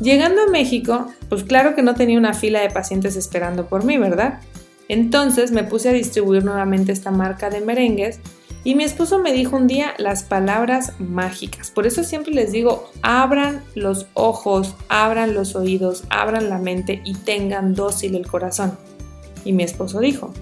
Llegando 0.01 0.41
a 0.41 0.51
México, 0.51 1.07
pues 1.29 1.45
claro 1.45 1.75
que 1.75 1.81
no 1.81 1.95
tenía 1.95 2.17
una 2.17 2.33
fila 2.33 2.59
de 2.59 2.71
pacientes 2.71 3.15
esperando 3.15 3.67
por 3.67 3.85
mí, 3.85 3.97
¿verdad? 3.97 4.41
Entonces 4.87 5.51
me 5.51 5.63
puse 5.63 5.89
a 5.89 5.93
distribuir 5.93 6.43
nuevamente 6.43 6.91
esta 6.91 7.11
marca 7.11 7.49
de 7.49 7.61
merengues 7.61 8.19
y 8.65 8.75
mi 8.75 8.85
esposo 8.85 9.19
me 9.19 9.33
dijo 9.33 9.57
un 9.57 9.67
día 9.67 9.93
las 9.97 10.23
palabras 10.23 10.93
mágicas. 10.99 11.69
Por 11.69 11.85
eso 11.85 12.03
siempre 12.03 12.33
les 12.33 12.53
digo, 12.53 12.89
abran 13.01 13.61
los 13.75 14.07
ojos, 14.13 14.75
abran 14.87 15.33
los 15.33 15.55
oídos, 15.55 16.03
abran 16.09 16.49
la 16.49 16.59
mente 16.59 17.01
y 17.03 17.13
tengan 17.15 17.73
dócil 17.73 18.15
el 18.15 18.25
corazón. 18.25 18.77
Y 19.43 19.51
mi 19.51 19.63
esposo 19.63 19.99
dijo, 19.99 20.33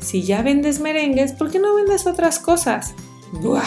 si 0.00 0.22
ya 0.22 0.42
vendes 0.42 0.80
merengues, 0.80 1.32
¿por 1.32 1.50
qué 1.50 1.58
no 1.58 1.74
vendes 1.74 2.06
otras 2.06 2.38
cosas? 2.38 2.94
¡Buah! 3.32 3.62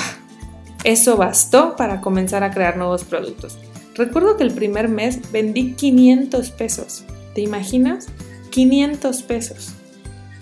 Eso 0.83 1.17
bastó 1.17 1.75
para 1.75 2.01
comenzar 2.01 2.43
a 2.43 2.51
crear 2.51 2.77
nuevos 2.77 3.03
productos. 3.03 3.57
Recuerdo 3.95 4.37
que 4.37 4.43
el 4.43 4.53
primer 4.53 4.89
mes 4.89 5.31
vendí 5.31 5.73
500 5.73 6.51
pesos. 6.51 7.03
¿Te 7.33 7.41
imaginas? 7.41 8.07
500 8.51 9.23
pesos. 9.23 9.73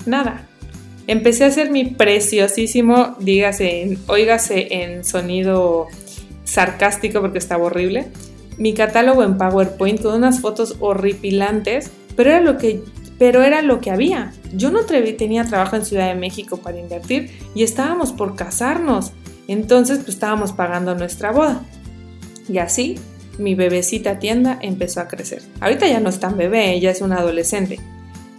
Nada, 0.05 0.47
Empecé 1.07 1.43
a 1.43 1.47
hacer 1.47 1.71
mi 1.71 1.85
preciosísimo, 1.85 3.15
dígase, 3.19 3.97
oígase 4.07 4.67
en 4.83 5.03
sonido 5.03 5.87
sarcástico 6.43 7.21
porque 7.21 7.39
estaba 7.39 7.65
horrible, 7.65 8.07
mi 8.57 8.73
catálogo 8.73 9.23
en 9.23 9.37
PowerPoint 9.37 10.01
con 10.01 10.13
unas 10.15 10.41
fotos 10.41 10.77
horripilantes, 10.79 11.91
pero 12.15 12.29
era 12.29 12.41
lo 12.41 12.57
que, 12.57 12.81
pero 13.17 13.41
era 13.41 13.61
lo 13.61 13.81
que 13.81 13.89
había. 13.89 14.31
Yo 14.53 14.69
no 14.71 14.85
tenía 14.85 15.43
trabajo 15.45 15.75
en 15.75 15.85
Ciudad 15.85 16.07
de 16.07 16.19
México 16.19 16.57
para 16.57 16.79
invertir 16.79 17.31
y 17.55 17.63
estábamos 17.63 18.13
por 18.13 18.35
casarnos. 18.35 19.11
Entonces, 19.47 19.97
pues 19.99 20.09
estábamos 20.09 20.53
pagando 20.53 20.93
nuestra 20.95 21.31
boda. 21.31 21.63
Y 22.47 22.59
así, 22.59 22.95
mi 23.37 23.55
bebecita 23.55 24.19
tienda 24.19 24.59
empezó 24.61 25.01
a 25.01 25.07
crecer. 25.07 25.41
Ahorita 25.59 25.87
ya 25.87 25.99
no 25.99 26.09
es 26.09 26.19
tan 26.19 26.37
bebé, 26.37 26.73
ella 26.73 26.91
es 26.91 27.01
una 27.01 27.17
adolescente. 27.17 27.79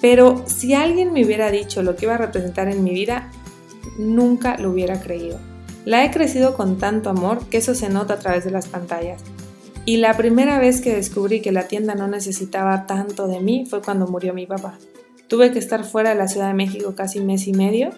Pero 0.02 0.42
si 0.46 0.74
alguien 0.74 1.12
me 1.12 1.24
hubiera 1.24 1.50
dicho 1.50 1.82
lo 1.82 1.96
que 1.96 2.06
iba 2.06 2.16
a 2.16 2.18
representar 2.18 2.68
en 2.68 2.84
mi 2.84 2.90
vida, 2.90 3.30
nunca 3.96 4.58
lo 4.58 4.70
hubiera 4.70 5.00
creído. 5.00 5.38
La 5.84 6.04
he 6.04 6.10
crecido 6.10 6.56
con 6.56 6.76
tanto 6.76 7.08
amor 7.08 7.46
que 7.48 7.58
eso 7.58 7.74
se 7.74 7.88
nota 7.88 8.14
a 8.14 8.18
través 8.18 8.44
de 8.44 8.50
las 8.50 8.66
pantallas. 8.66 9.22
Y 9.84 9.96
la 9.98 10.16
primera 10.16 10.58
vez 10.58 10.80
que 10.80 10.94
descubrí 10.94 11.40
que 11.40 11.52
la 11.52 11.68
tienda 11.68 11.94
no 11.94 12.08
necesitaba 12.08 12.86
tanto 12.86 13.28
de 13.28 13.40
mí 13.40 13.64
fue 13.68 13.80
cuando 13.80 14.08
murió 14.08 14.34
mi 14.34 14.44
papá. 14.46 14.76
Tuve 15.28 15.52
que 15.52 15.60
estar 15.60 15.84
fuera 15.84 16.10
de 16.10 16.16
la 16.16 16.28
Ciudad 16.28 16.48
de 16.48 16.54
México 16.54 16.94
casi 16.96 17.20
mes 17.20 17.46
y 17.46 17.52
medio 17.52 17.90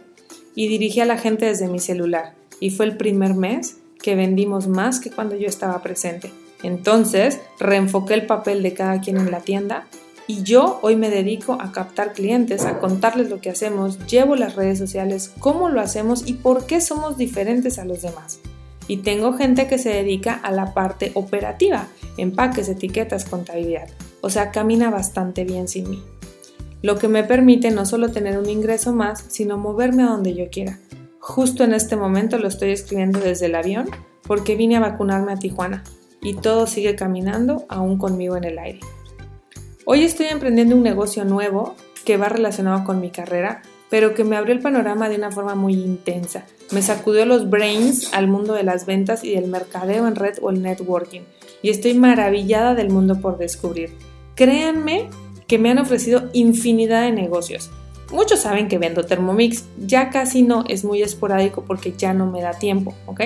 y 0.55 0.69
dirigí 0.69 1.01
a 1.01 1.07
la 1.07 1.19
gente 1.19 1.47
desde 1.47 1.69
mi 1.69 1.79
celular. 1.79 2.35
Y 2.61 2.71
fue 2.71 2.85
el 2.85 2.97
primer 2.99 3.35
mes 3.35 3.79
que 4.03 4.15
vendimos 4.15 4.69
más 4.69 5.01
que 5.01 5.11
cuando 5.11 5.37
yo 5.37 5.49
estaba 5.49 5.83
presente. 5.83 6.31
Entonces, 6.63 7.41
reenfoqué 7.59 8.15
el 8.15 8.27
papel 8.27 8.63
de 8.63 8.75
cada 8.75 9.01
quien 9.01 9.17
en 9.17 9.31
la 9.31 9.41
tienda 9.41 9.87
Y 10.27 10.43
yo 10.43 10.79
hoy 10.83 10.97
me 10.97 11.11
dedico 11.11 11.59
a 11.61 11.71
captar 11.71 12.15
clientes, 12.15 12.65
a 12.65 12.79
contarles 12.79 13.29
lo 13.29 13.41
que 13.41 13.51
hacemos, 13.51 13.99
llevo 14.07 14.37
las 14.37 14.57
redes 14.57 14.79
sociales, 14.79 15.31
cómo 15.39 15.69
lo 15.69 15.81
hacemos 15.83 16.27
y 16.27 16.35
por 16.35 16.67
qué 16.67 16.81
somos 16.81 17.19
diferentes 17.19 17.79
a 17.79 17.85
los 17.85 18.01
demás. 18.01 18.41
Y 18.89 18.99
tengo 18.99 19.35
gente 19.35 19.67
que 19.67 19.79
se 19.79 19.91
dedica 19.91 20.35
a 20.35 20.51
la 20.51 20.73
parte 20.73 21.13
operativa, 21.15 21.89
empaques, 22.17 22.69
etiquetas, 22.69 23.27
contabilidad. 23.27 23.89
O 24.23 24.31
sea, 24.31 24.51
camina 24.51 24.91
bastante 24.91 25.45
bien 25.45 25.69
sin 25.69 25.91
mí. 25.91 26.03
Lo 26.81 26.99
que 26.99 27.09
me 27.09 27.25
permite 27.25 27.71
no 27.71 27.87
solo 27.87 28.11
tener 28.11 28.39
un 28.39 28.49
ingreso 28.49 28.93
más, 28.93 29.25
sino 29.29 29.59
moverme 29.59 30.03
a 30.03 30.09
donde 30.09 30.35
yo 30.35 30.51
quiera. 30.51 30.79
Justo 31.19 31.65
en 31.65 31.73
este 31.73 31.97
momento 31.97 32.39
lo 32.39 32.49
estoy 32.49 32.71
escribiendo 32.71 33.21
desde 33.21 33.47
el 33.47 33.55
avión 33.55 33.89
porque 34.27 34.57
vine 34.57 34.77
a 34.77 34.81
vacunarme 34.81 35.33
a 35.33 35.39
Tijuana 35.39 35.85
y 36.23 36.35
todo 36.35 36.67
sigue 36.67 36.95
caminando 36.97 37.65
aún 37.69 37.99
conmigo 37.99 38.37
en 38.37 38.45
el 38.45 38.59
aire. 38.59 38.81
Hoy 39.87 40.03
estoy 40.03 40.27
emprendiendo 40.27 40.75
un 40.75 40.83
negocio 40.83 41.27
nuevo 41.27 41.75
que 42.07 42.17
va 42.17 42.31
relacionado 42.31 42.85
con 42.85 43.03
mi 43.03 43.11
carrera, 43.11 43.61
pero 43.91 44.15
que 44.15 44.25
me 44.25 44.35
abrió 44.35 44.55
el 44.55 44.63
panorama 44.63 45.11
de 45.11 45.17
una 45.17 45.31
forma 45.31 45.55
muy 45.55 45.75
intensa. 45.75 46.47
Me 46.71 46.81
sacudió 46.81 47.27
los 47.27 47.51
brains 47.51 48.15
al 48.15 48.27
mundo 48.27 48.55
de 48.55 48.63
las 48.63 48.87
ventas 48.87 49.25
y 49.25 49.35
del 49.35 49.47
mercadeo 49.49 50.09
en 50.09 50.17
red 50.17 50.39
o 50.41 50.49
el 50.49 50.63
networking, 50.63 51.21
y 51.61 51.69
estoy 51.69 51.93
maravillada 51.93 52.75
del 52.75 52.89
mundo 52.89 53.21
por 53.21 53.37
descubrir. 53.37 53.91
Créanme 54.37 55.11
que 55.47 55.59
me 55.59 55.71
han 55.71 55.79
ofrecido 55.79 56.31
infinidad 56.33 57.03
de 57.03 57.13
negocios. 57.13 57.71
Muchos 58.11 58.41
saben 58.41 58.69
que 58.69 58.79
vendo 58.79 59.05
Thermomix, 59.05 59.65
ya 59.77 60.09
casi 60.09 60.43
no, 60.43 60.65
es 60.67 60.85
muy 60.85 61.03
esporádico 61.03 61.65
porque 61.67 61.93
ya 61.93 62.15
no 62.15 62.25
me 62.25 62.41
da 62.41 62.53
tiempo, 62.53 62.95
¿ok? 63.05 63.21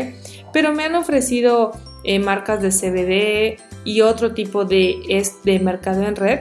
Pero 0.53 0.75
me 0.75 0.85
han 0.85 0.95
ofrecido 0.95 1.73
eh, 2.05 2.19
marcas 2.19 2.63
de 2.63 2.71
CBD 2.71 3.63
y 3.85 4.01
otro 4.01 4.35
tipo 4.35 4.65
de, 4.65 5.25
de 5.45 5.59
mercado 5.61 6.03
en 6.05 6.17
red 6.17 6.41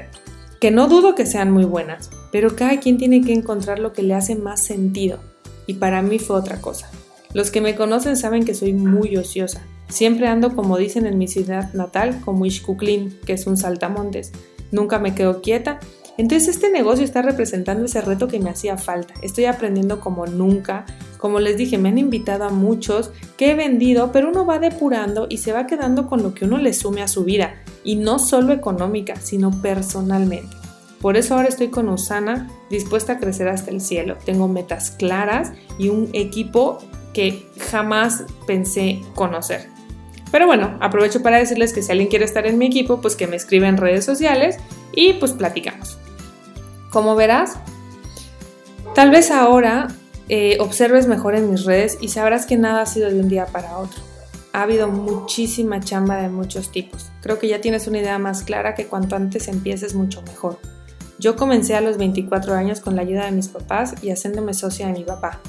que 0.59 0.71
no 0.71 0.87
dudo 0.87 1.13
que 1.13 1.25
sean 1.25 1.51
muy 1.51 1.65
buenas, 1.65 2.09
pero 2.31 2.55
cada 2.55 2.79
quien 2.79 2.97
tiene 2.97 3.21
que 3.21 3.33
encontrar 3.33 3.77
lo 3.77 3.93
que 3.93 4.01
le 4.01 4.15
hace 4.15 4.35
más 4.35 4.61
sentido. 4.61 5.19
Y 5.67 5.75
para 5.75 6.01
mí 6.01 6.17
fue 6.17 6.35
otra 6.35 6.61
cosa. 6.61 6.89
Los 7.33 7.51
que 7.51 7.61
me 7.61 7.75
conocen 7.75 8.17
saben 8.17 8.43
que 8.43 8.55
soy 8.55 8.73
muy 8.73 9.15
ociosa. 9.17 9.61
Siempre 9.89 10.27
ando, 10.27 10.55
como 10.55 10.77
dicen 10.77 11.05
en 11.05 11.17
mi 11.17 11.27
ciudad 11.27 11.71
natal, 11.73 12.21
como 12.25 12.45
Ishkuklin, 12.45 13.19
que 13.25 13.33
es 13.33 13.45
un 13.45 13.57
saltamontes. 13.57 14.31
Nunca 14.71 14.97
me 14.97 15.13
quedo 15.13 15.41
quieta 15.41 15.79
entonces 16.17 16.49
este 16.49 16.71
negocio 16.71 17.05
está 17.05 17.21
representando 17.21 17.85
ese 17.85 18.01
reto 18.01 18.27
que 18.27 18.39
me 18.39 18.49
hacía 18.49 18.77
falta. 18.77 19.13
Estoy 19.21 19.45
aprendiendo 19.45 19.99
como 19.99 20.25
nunca. 20.25 20.85
Como 21.17 21.39
les 21.39 21.57
dije, 21.57 21.77
me 21.77 21.89
han 21.89 21.97
invitado 21.97 22.43
a 22.45 22.49
muchos 22.49 23.11
que 23.37 23.51
he 23.51 23.55
vendido, 23.55 24.11
pero 24.11 24.29
uno 24.29 24.45
va 24.45 24.59
depurando 24.59 25.27
y 25.29 25.37
se 25.37 25.51
va 25.51 25.67
quedando 25.67 26.07
con 26.07 26.23
lo 26.23 26.33
que 26.33 26.45
uno 26.45 26.57
le 26.57 26.73
sume 26.73 27.01
a 27.01 27.07
su 27.07 27.23
vida. 27.23 27.55
Y 27.83 27.95
no 27.95 28.19
solo 28.19 28.53
económica, 28.53 29.15
sino 29.15 29.51
personalmente. 29.61 30.55
Por 31.01 31.15
eso 31.15 31.35
ahora 31.35 31.47
estoy 31.47 31.69
con 31.69 31.89
Usana, 31.89 32.49
dispuesta 32.69 33.13
a 33.13 33.19
crecer 33.19 33.47
hasta 33.47 33.71
el 33.71 33.81
cielo. 33.81 34.17
Tengo 34.25 34.47
metas 34.47 34.91
claras 34.91 35.53
y 35.77 35.89
un 35.89 36.09
equipo 36.13 36.79
que 37.13 37.47
jamás 37.71 38.25
pensé 38.45 39.01
conocer. 39.15 39.67
Pero 40.31 40.45
bueno, 40.45 40.77
aprovecho 40.81 41.21
para 41.21 41.37
decirles 41.37 41.71
que 41.71 41.81
si 41.81 41.91
alguien 41.91 42.09
quiere 42.09 42.25
estar 42.25 42.45
en 42.45 42.57
mi 42.57 42.65
equipo, 42.65 42.99
pues 42.99 43.15
que 43.15 43.27
me 43.27 43.35
escriba 43.35 43.67
en 43.67 43.77
redes 43.77 44.05
sociales 44.05 44.57
y 44.93 45.13
pues 45.13 45.31
platicamos. 45.33 45.97
Como 46.91 47.15
verás, 47.15 47.57
tal 48.93 49.11
vez 49.11 49.31
ahora 49.31 49.87
eh, 50.29 50.57
observes 50.59 51.07
mejor 51.07 51.35
en 51.35 51.49
mis 51.49 51.65
redes 51.65 51.97
y 52.01 52.09
sabrás 52.09 52.45
que 52.45 52.57
nada 52.57 52.81
ha 52.81 52.85
sido 52.85 53.09
de 53.09 53.19
un 53.19 53.29
día 53.29 53.45
para 53.47 53.77
otro. 53.77 54.01
Ha 54.53 54.63
habido 54.63 54.87
muchísima 54.87 55.79
chamba 55.79 56.17
de 56.17 56.29
muchos 56.29 56.71
tipos. 56.71 57.09
Creo 57.21 57.39
que 57.39 57.47
ya 57.47 57.61
tienes 57.61 57.87
una 57.87 57.99
idea 57.99 58.17
más 58.19 58.43
clara 58.43 58.75
que 58.75 58.87
cuanto 58.87 59.15
antes 59.15 59.47
empieces 59.47 59.93
mucho 59.93 60.21
mejor. 60.23 60.59
Yo 61.19 61.35
comencé 61.35 61.75
a 61.75 61.81
los 61.81 61.97
24 61.97 62.53
años 62.53 62.79
con 62.79 62.95
la 62.95 63.01
ayuda 63.01 63.25
de 63.25 63.31
mis 63.31 63.47
papás 63.47 63.95
y 64.01 64.11
haciéndome 64.11 64.53
socia 64.53 64.87
de 64.87 64.93
mi 64.93 65.03
papá. 65.03 65.39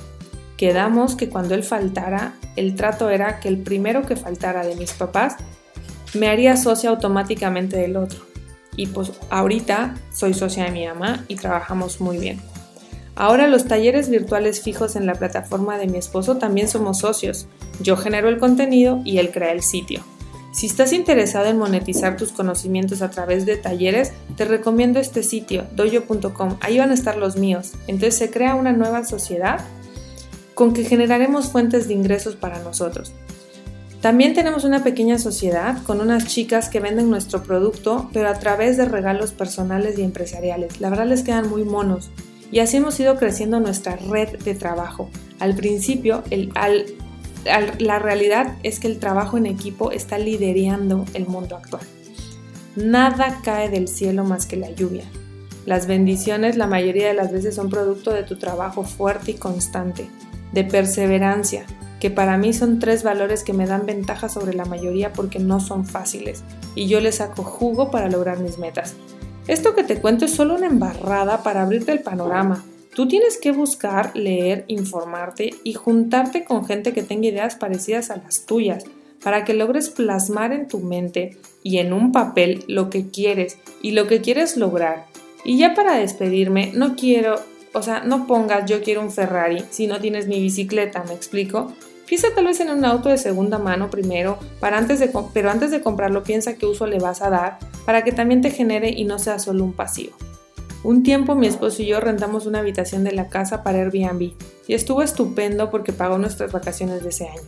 Quedamos 0.56 1.14
que 1.14 1.28
cuando 1.28 1.54
él 1.54 1.62
faltara, 1.62 2.34
el 2.56 2.74
trato 2.74 3.10
era 3.10 3.40
que 3.40 3.48
el 3.48 3.58
primero 3.58 4.02
que 4.02 4.16
faltara 4.16 4.64
de 4.66 4.76
mis 4.76 4.92
papás 4.92 5.36
me 6.14 6.28
haría 6.28 6.56
socia 6.56 6.90
automáticamente 6.90 7.76
del 7.76 7.96
otro 7.96 8.28
y 8.78 8.86
pues 8.86 9.12
ahorita 9.28 9.96
soy 10.12 10.32
socia 10.32 10.64
de 10.64 10.70
mi 10.70 10.86
mamá 10.86 11.24
y 11.26 11.34
trabajamos 11.34 12.00
muy 12.00 12.16
bien. 12.16 12.40
Ahora 13.18 13.48
los 13.48 13.64
talleres 13.64 14.08
virtuales 14.10 14.60
fijos 14.60 14.94
en 14.94 15.04
la 15.04 15.16
plataforma 15.16 15.76
de 15.76 15.88
mi 15.88 15.98
esposo 15.98 16.36
también 16.36 16.68
somos 16.68 16.98
socios. 16.98 17.48
Yo 17.80 17.96
genero 17.96 18.28
el 18.28 18.38
contenido 18.38 19.00
y 19.04 19.18
él 19.18 19.32
crea 19.32 19.50
el 19.50 19.62
sitio. 19.62 20.04
Si 20.52 20.66
estás 20.66 20.92
interesado 20.92 21.46
en 21.46 21.58
monetizar 21.58 22.16
tus 22.16 22.30
conocimientos 22.30 23.02
a 23.02 23.10
través 23.10 23.44
de 23.44 23.56
talleres, 23.56 24.12
te 24.36 24.44
recomiendo 24.44 25.00
este 25.00 25.24
sitio, 25.24 25.64
doyo.com. 25.74 26.58
Ahí 26.60 26.78
van 26.78 26.92
a 26.92 26.94
estar 26.94 27.16
los 27.16 27.34
míos. 27.34 27.72
Entonces 27.88 28.16
se 28.16 28.30
crea 28.30 28.54
una 28.54 28.72
nueva 28.72 29.02
sociedad 29.04 29.64
con 30.54 30.72
que 30.72 30.84
generaremos 30.84 31.48
fuentes 31.50 31.88
de 31.88 31.94
ingresos 31.94 32.36
para 32.36 32.60
nosotros. 32.60 33.12
También 34.00 34.32
tenemos 34.32 34.62
una 34.62 34.84
pequeña 34.84 35.18
sociedad 35.18 35.82
con 35.82 36.00
unas 36.00 36.28
chicas 36.28 36.68
que 36.68 36.78
venden 36.78 37.10
nuestro 37.10 37.42
producto, 37.42 38.10
pero 38.12 38.28
a 38.28 38.38
través 38.38 38.76
de 38.76 38.84
regalos 38.84 39.32
personales 39.32 39.98
y 39.98 40.02
empresariales. 40.02 40.80
La 40.80 40.88
verdad 40.88 41.06
les 41.06 41.24
quedan 41.24 41.50
muy 41.50 41.64
monos. 41.64 42.12
Y 42.50 42.60
así 42.60 42.78
hemos 42.78 42.98
ido 42.98 43.16
creciendo 43.16 43.60
nuestra 43.60 43.96
red 43.96 44.38
de 44.38 44.54
trabajo. 44.54 45.10
Al 45.38 45.54
principio, 45.54 46.22
la 47.78 47.98
realidad 47.98 48.56
es 48.62 48.80
que 48.80 48.88
el 48.88 48.98
trabajo 48.98 49.36
en 49.36 49.46
equipo 49.46 49.92
está 49.92 50.18
liderando 50.18 51.04
el 51.14 51.26
mundo 51.26 51.56
actual. 51.56 51.82
Nada 52.76 53.40
cae 53.42 53.68
del 53.68 53.88
cielo 53.88 54.24
más 54.24 54.46
que 54.46 54.56
la 54.56 54.70
lluvia. 54.70 55.04
Las 55.66 55.86
bendiciones 55.86 56.56
la 56.56 56.66
mayoría 56.66 57.08
de 57.08 57.14
las 57.14 57.32
veces 57.32 57.54
son 57.54 57.68
producto 57.68 58.12
de 58.12 58.22
tu 58.22 58.38
trabajo 58.38 58.84
fuerte 58.84 59.32
y 59.32 59.34
constante, 59.34 60.08
de 60.52 60.64
perseverancia, 60.64 61.66
que 62.00 62.10
para 62.10 62.38
mí 62.38 62.52
son 62.52 62.78
tres 62.78 63.02
valores 63.02 63.44
que 63.44 63.52
me 63.52 63.66
dan 63.66 63.84
ventaja 63.84 64.28
sobre 64.28 64.54
la 64.54 64.64
mayoría 64.64 65.12
porque 65.12 65.38
no 65.38 65.60
son 65.60 65.84
fáciles 65.84 66.44
y 66.74 66.86
yo 66.86 67.00
les 67.00 67.16
saco 67.16 67.42
jugo 67.42 67.90
para 67.90 68.08
lograr 68.08 68.38
mis 68.38 68.58
metas. 68.58 68.94
Esto 69.48 69.74
que 69.74 69.82
te 69.82 69.98
cuento 69.98 70.26
es 70.26 70.34
solo 70.34 70.56
una 70.56 70.66
embarrada 70.66 71.42
para 71.42 71.62
abrirte 71.62 71.90
el 71.90 72.00
panorama. 72.00 72.64
Tú 72.94 73.08
tienes 73.08 73.38
que 73.38 73.50
buscar, 73.50 74.14
leer, 74.14 74.66
informarte 74.68 75.50
y 75.64 75.72
juntarte 75.72 76.44
con 76.44 76.66
gente 76.66 76.92
que 76.92 77.02
tenga 77.02 77.28
ideas 77.28 77.56
parecidas 77.56 78.10
a 78.10 78.16
las 78.16 78.44
tuyas 78.44 78.84
para 79.22 79.44
que 79.46 79.54
logres 79.54 79.88
plasmar 79.88 80.52
en 80.52 80.68
tu 80.68 80.80
mente 80.80 81.38
y 81.62 81.78
en 81.78 81.94
un 81.94 82.12
papel 82.12 82.62
lo 82.68 82.90
que 82.90 83.08
quieres 83.08 83.56
y 83.80 83.92
lo 83.92 84.06
que 84.06 84.20
quieres 84.20 84.58
lograr. 84.58 85.06
Y 85.44 85.56
ya 85.56 85.74
para 85.74 85.96
despedirme, 85.96 86.72
no 86.74 86.94
quiero, 86.94 87.36
o 87.72 87.82
sea, 87.82 88.00
no 88.00 88.26
pongas 88.26 88.68
yo 88.68 88.82
quiero 88.82 89.00
un 89.00 89.10
Ferrari 89.10 89.64
si 89.70 89.86
no 89.86 89.98
tienes 89.98 90.26
mi 90.28 90.40
bicicleta, 90.40 91.04
¿me 91.04 91.14
explico? 91.14 91.72
Piensa 92.08 92.28
tal 92.34 92.46
vez 92.46 92.58
en 92.60 92.70
un 92.70 92.86
auto 92.86 93.10
de 93.10 93.18
segunda 93.18 93.58
mano 93.58 93.90
primero, 93.90 94.38
pero 94.60 94.76
antes 94.76 94.98
de 94.98 95.82
comprarlo 95.82 96.22
piensa 96.22 96.54
qué 96.54 96.64
uso 96.64 96.86
le 96.86 96.98
vas 96.98 97.20
a 97.20 97.28
dar 97.28 97.58
para 97.84 98.02
que 98.02 98.12
también 98.12 98.40
te 98.40 98.50
genere 98.50 98.88
y 98.88 99.04
no 99.04 99.18
sea 99.18 99.38
solo 99.38 99.62
un 99.62 99.74
pasivo. 99.74 100.16
Un 100.84 101.02
tiempo 101.02 101.34
mi 101.34 101.46
esposo 101.46 101.82
y 101.82 101.86
yo 101.86 102.00
rentamos 102.00 102.46
una 102.46 102.60
habitación 102.60 103.04
de 103.04 103.12
la 103.12 103.28
casa 103.28 103.62
para 103.62 103.80
Airbnb 103.80 104.32
y 104.66 104.74
estuvo 104.74 105.02
estupendo 105.02 105.70
porque 105.70 105.92
pagó 105.92 106.16
nuestras 106.16 106.50
vacaciones 106.50 107.02
de 107.02 107.10
ese 107.10 107.28
año. 107.28 107.42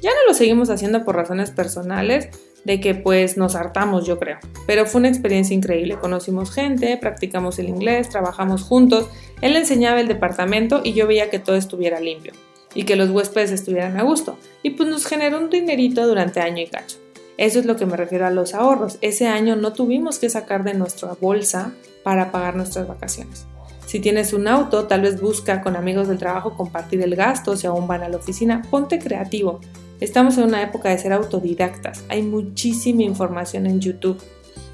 Ya 0.00 0.10
no 0.10 0.26
lo 0.26 0.32
seguimos 0.32 0.70
haciendo 0.70 1.04
por 1.04 1.16
razones 1.16 1.50
personales, 1.50 2.28
de 2.64 2.80
que 2.80 2.94
pues 2.94 3.36
nos 3.36 3.54
hartamos 3.54 4.06
yo 4.06 4.18
creo, 4.18 4.38
pero 4.66 4.84
fue 4.86 5.00
una 5.00 5.08
experiencia 5.08 5.54
increíble, 5.54 5.98
conocimos 5.98 6.50
gente, 6.50 6.96
practicamos 6.96 7.58
el 7.58 7.68
inglés, 7.68 8.08
trabajamos 8.08 8.62
juntos, 8.62 9.08
él 9.42 9.56
enseñaba 9.56 10.00
el 10.00 10.08
departamento 10.08 10.80
y 10.82 10.92
yo 10.92 11.06
veía 11.06 11.30
que 11.30 11.38
todo 11.38 11.56
estuviera 11.56 12.00
limpio 12.00 12.32
y 12.78 12.84
que 12.84 12.94
los 12.94 13.10
huéspedes 13.10 13.50
estuvieran 13.50 13.98
a 13.98 14.04
gusto. 14.04 14.38
Y 14.62 14.70
pues 14.70 14.88
nos 14.88 15.04
generó 15.04 15.38
un 15.38 15.50
dinerito 15.50 16.06
durante 16.06 16.38
año 16.38 16.62
y 16.62 16.68
cacho. 16.68 16.98
Eso 17.36 17.58
es 17.58 17.66
lo 17.66 17.74
que 17.74 17.86
me 17.86 17.96
refiero 17.96 18.24
a 18.24 18.30
los 18.30 18.54
ahorros. 18.54 18.98
Ese 19.00 19.26
año 19.26 19.56
no 19.56 19.72
tuvimos 19.72 20.20
que 20.20 20.30
sacar 20.30 20.62
de 20.62 20.74
nuestra 20.74 21.14
bolsa 21.20 21.72
para 22.04 22.30
pagar 22.30 22.54
nuestras 22.54 22.86
vacaciones. 22.86 23.46
Si 23.84 23.98
tienes 23.98 24.32
un 24.32 24.46
auto, 24.46 24.86
tal 24.86 25.00
vez 25.00 25.20
busca 25.20 25.60
con 25.60 25.74
amigos 25.74 26.06
del 26.06 26.18
trabajo 26.18 26.56
compartir 26.56 27.02
el 27.02 27.16
gasto, 27.16 27.56
si 27.56 27.66
aún 27.66 27.88
van 27.88 28.04
a 28.04 28.08
la 28.08 28.18
oficina, 28.18 28.62
ponte 28.70 29.00
creativo. 29.00 29.58
Estamos 29.98 30.38
en 30.38 30.44
una 30.44 30.62
época 30.62 30.90
de 30.90 30.98
ser 30.98 31.12
autodidactas. 31.12 32.04
Hay 32.08 32.22
muchísima 32.22 33.02
información 33.02 33.66
en 33.66 33.80
YouTube 33.80 34.22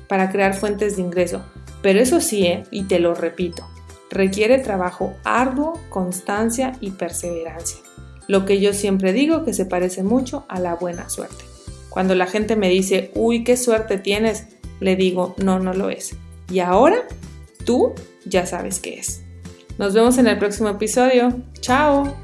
para 0.09 0.31
crear 0.31 0.53
fuentes 0.53 0.97
de 0.97 1.03
ingreso. 1.03 1.43
Pero 1.81 2.01
eso 2.01 2.21
sí, 2.21 2.45
¿eh? 2.49 2.64
y 2.71 2.83
te 2.83 2.99
lo 2.99 3.14
repito, 3.14 3.67
requiere 4.11 4.59
trabajo 4.59 5.14
arduo, 5.25 5.81
constancia 5.88 6.73
y 6.83 6.90
perseverancia. 6.90 7.84
Lo 8.28 8.44
que 8.44 8.60
yo 8.60 8.72
siempre 8.72 9.12
digo 9.12 9.44
que 9.44 9.52
se 9.52 9.66
parece 9.66 10.02
mucho 10.02 10.44
a 10.48 10.60
la 10.60 10.74
buena 10.74 11.08
suerte. 11.08 11.44
Cuando 11.90 12.14
la 12.14 12.26
gente 12.26 12.56
me 12.56 12.68
dice, 12.68 13.10
uy, 13.14 13.44
qué 13.44 13.56
suerte 13.56 13.98
tienes, 13.98 14.46
le 14.80 14.96
digo, 14.96 15.34
no, 15.38 15.60
no 15.60 15.72
lo 15.74 15.90
es. 15.90 16.16
Y 16.50 16.60
ahora, 16.60 17.06
tú 17.64 17.92
ya 18.24 18.46
sabes 18.46 18.80
qué 18.80 18.94
es. 18.94 19.22
Nos 19.78 19.94
vemos 19.94 20.18
en 20.18 20.26
el 20.26 20.38
próximo 20.38 20.68
episodio. 20.68 21.40
Chao. 21.60 22.23